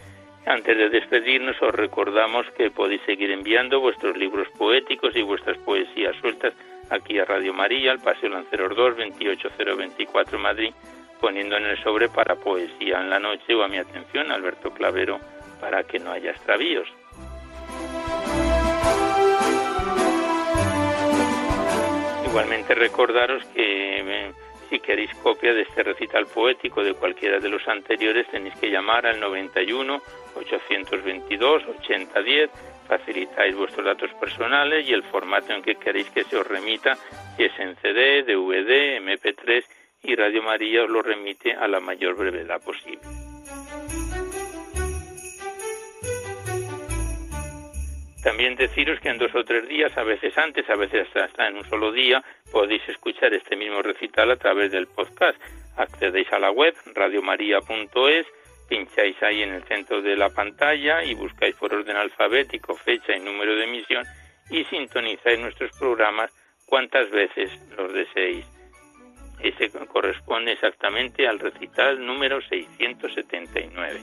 Antes 0.47 0.75
de 0.79 0.89
despedirnos 0.89 1.61
os 1.61 1.75
recordamos 1.75 2.47
que 2.57 2.71
podéis 2.71 3.03
seguir 3.03 3.31
enviando 3.31 3.81
vuestros 3.81 4.17
libros 4.17 4.49
poéticos 4.57 5.15
y 5.15 5.21
vuestras 5.21 5.59
poesías 5.59 6.17
sueltas 6.23 6.55
aquí 6.89 7.19
a 7.19 7.27
Radio 7.27 7.53
María, 7.53 7.93
al 7.93 8.01
Paseo 8.01 8.31
Lanceros 8.31 8.75
2, 8.75 8.97
28024 8.97 10.39
Madrid, 10.39 10.73
poniendo 11.21 11.59
en 11.59 11.67
el 11.67 11.77
sobre 11.83 12.09
para 12.09 12.37
poesía 12.37 13.03
en 13.03 13.11
la 13.11 13.19
noche 13.19 13.55
o 13.55 13.63
a 13.63 13.69
mi 13.69 13.77
atención, 13.77 14.33
Alberto 14.33 14.71
Clavero, 14.71 15.21
para 15.61 15.83
que 15.83 15.99
no 15.99 16.13
haya 16.13 16.31
extravíos. 16.31 16.89
Igualmente 22.35 22.75
recordaros 22.75 23.45
que 23.55 24.01
eh, 24.01 24.33
si 24.69 24.81
queréis 24.81 25.15
copia 25.23 25.55
de 25.55 25.63
este 25.63 25.85
recital 25.85 26.27
poético 26.27 26.83
de 26.83 26.95
cualquiera 26.95 27.39
de 27.39 27.49
los 27.49 27.63
anteriores 27.69 28.27
tenéis 28.27 28.57
que 28.57 28.73
llamar 28.73 29.07
al 29.07 29.21
91 29.21 30.03
822 30.35 31.63
8010 31.79 32.51
facilitáis 32.89 33.55
vuestros 33.55 33.87
datos 33.87 34.13
personales 34.15 34.85
y 34.85 34.93
el 34.93 35.05
formato 35.05 35.53
en 35.53 35.63
que 35.63 35.77
queréis 35.77 36.11
que 36.11 36.25
se 36.25 36.37
os 36.37 36.45
remita, 36.45 36.97
si 37.37 37.45
es 37.45 37.53
en 37.61 37.77
CD, 37.77 38.25
DVD, 38.25 38.99
MP3 39.01 39.65
y 40.03 40.17
Radio 40.17 40.43
María 40.43 40.83
os 40.83 40.91
lo 40.91 41.03
remite 41.03 41.53
a 41.53 41.69
la 41.69 41.79
mayor 41.79 42.17
brevedad 42.17 42.61
posible. 42.61 43.24
También 48.25 48.57
deciros 48.57 48.99
que 49.01 49.11
en 49.11 49.19
dos 49.19 49.35
o 49.35 49.45
tres 49.45 49.69
días, 49.69 49.95
a 49.99 50.03
veces 50.03 50.37
antes, 50.39 50.69
a 50.71 50.77
veces 50.77 51.07
hasta 51.15 51.47
en 51.47 51.59
un 51.59 51.65
solo 51.69 51.93
día, 51.93 52.25
podéis 52.51 52.81
escuchar 52.89 53.35
este 53.35 53.55
mismo 53.55 53.83
recital 53.83 54.31
a 54.31 54.37
través 54.37 54.73
del 54.73 54.87
podcast. 54.87 55.39
Accedéis 55.77 56.33
a 56.33 56.39
la 56.39 56.51
web 56.51 56.75
radiomaria.es, 56.95 58.27
pincháis 58.67 59.23
ahí 59.23 59.43
en 59.43 59.53
el 59.53 59.65
centro 59.65 60.01
de 60.01 60.17
la 60.17 60.31
pantalla 60.31 61.05
y 61.05 61.13
buscáis 61.15 61.55
por 61.57 61.75
orden 61.75 61.97
alfabético 61.97 62.75
fecha 62.75 63.15
y 63.15 63.21
número 63.21 63.57
de 63.57 63.65
emisión 63.65 64.07
y 64.49 64.65
sintonizáis 64.65 65.39
nuestros 65.39 65.79
programas 65.79 66.33
cuantas 66.65 67.11
veces 67.11 67.51
los 67.77 67.93
deseéis. 67.93 68.47
Ese 69.41 69.71
corresponde 69.87 70.53
exactamente 70.53 71.29
al 71.29 71.41
recital 71.41 72.05
número 72.05 72.41
679. 72.41 74.01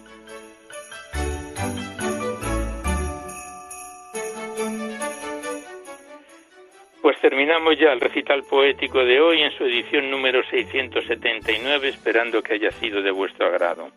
Pues 7.01 7.19
terminamos 7.19 7.79
ya 7.79 7.93
el 7.93 7.99
recital 7.99 8.43
poético 8.43 9.03
de 9.03 9.19
hoy 9.19 9.41
en 9.41 9.51
su 9.57 9.63
edición 9.65 10.11
número 10.11 10.43
679, 10.43 11.87
esperando 11.87 12.43
que 12.43 12.53
haya 12.53 12.69
sido 12.73 13.01
de 13.01 13.09
vuestro 13.09 13.47
agrado. 13.47 13.89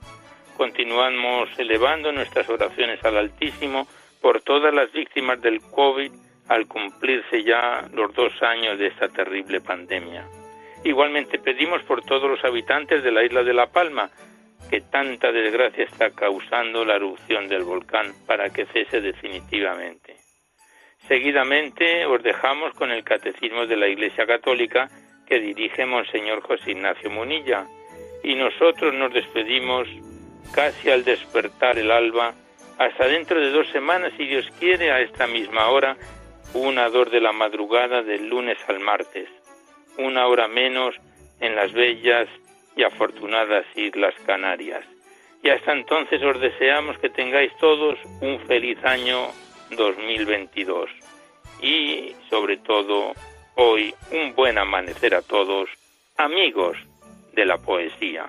Continuamos 0.57 1.51
elevando 1.59 2.13
nuestras 2.13 2.49
oraciones 2.49 3.05
al 3.05 3.19
Altísimo 3.19 3.87
por 4.23 4.41
todas 4.41 4.73
las 4.73 4.91
víctimas 4.91 5.39
del 5.43 5.61
COVID 5.61 6.13
al 6.49 6.67
cumplirse 6.67 7.43
ya 7.43 7.87
los 7.93 8.15
dos 8.15 8.43
años 8.43 8.79
de 8.79 8.87
esta 8.87 9.09
terrible 9.11 9.61
pandemia. 9.61 10.27
Igualmente 10.83 11.39
pedimos 11.39 11.83
por 11.83 12.03
todos 12.03 12.31
los 12.31 12.43
habitantes 12.43 13.03
de 13.03 13.13
la 13.13 13.23
isla 13.23 13.43
de 13.43 13.53
La 13.53 13.67
Palma, 13.67 14.11
que 14.71 14.81
tanta 14.81 15.31
desgracia 15.31 15.85
está 15.85 16.11
causando 16.11 16.87
la 16.87 16.97
erupción 16.97 17.49
del 17.49 17.65
volcán 17.65 18.15
para 18.27 18.49
que 18.49 18.65
cese 18.65 19.03
definitivamente. 19.03 20.24
Seguidamente 21.09 22.07
os 22.07 22.23
dejamos 22.23 22.73
con 22.75 22.91
el 22.91 23.05
Catecismo 23.05 23.67
de 23.67 23.77
la 23.77 23.89
Iglesia 23.89 24.27
Católica 24.27 24.89
que 25.27 25.39
dirige 25.39 25.85
Monseñor 25.85 26.41
José 26.41 26.73
Ignacio 26.73 27.11
Munilla. 27.11 27.67
Y 28.23 28.35
nosotros 28.35 28.95
nos 28.95 29.13
despedimos 29.13 29.87
casi 30.55 30.91
al 30.91 31.05
despertar 31.05 31.79
el 31.79 31.91
alba. 31.91 32.33
Hasta 32.79 33.07
dentro 33.07 33.39
de 33.39 33.51
dos 33.51 33.69
semanas, 33.69 34.13
si 34.17 34.27
Dios 34.27 34.51
quiere, 34.59 34.93
a 34.93 35.01
esta 35.01 35.27
misma 35.27 35.69
hora, 35.69 35.97
una 36.55 36.89
dor 36.89 37.11
de 37.11 37.21
la 37.21 37.33
madrugada 37.33 38.03
del 38.03 38.29
lunes 38.29 38.59
al 38.69 38.81
martes, 38.81 39.29
una 39.99 40.27
hora 40.27 40.49
menos 40.49 40.95
en 41.41 41.55
las 41.55 41.73
bellas 41.73 42.29
y 42.77 42.83
afortunadas 42.83 43.67
Islas 43.75 44.15
Canarias. 44.25 44.85
Y 45.43 45.51
hasta 45.51 45.73
entonces 45.73 46.23
os 46.23 46.41
deseamos 46.41 46.99
que 46.99 47.11
tengáis 47.11 47.55
todos 47.59 47.99
un 48.23 48.41
feliz 48.47 48.83
año 48.85 49.29
2022. 49.71 50.91
Y 51.61 52.15
sobre 52.29 52.57
todo, 52.59 53.13
hoy 53.55 53.95
un 54.11 54.35
buen 54.35 54.59
amanecer 54.59 55.15
a 55.15 55.23
todos, 55.23 55.69
amigos 56.17 56.77
de 57.33 57.45
la 57.45 57.59
poesía. 57.59 58.29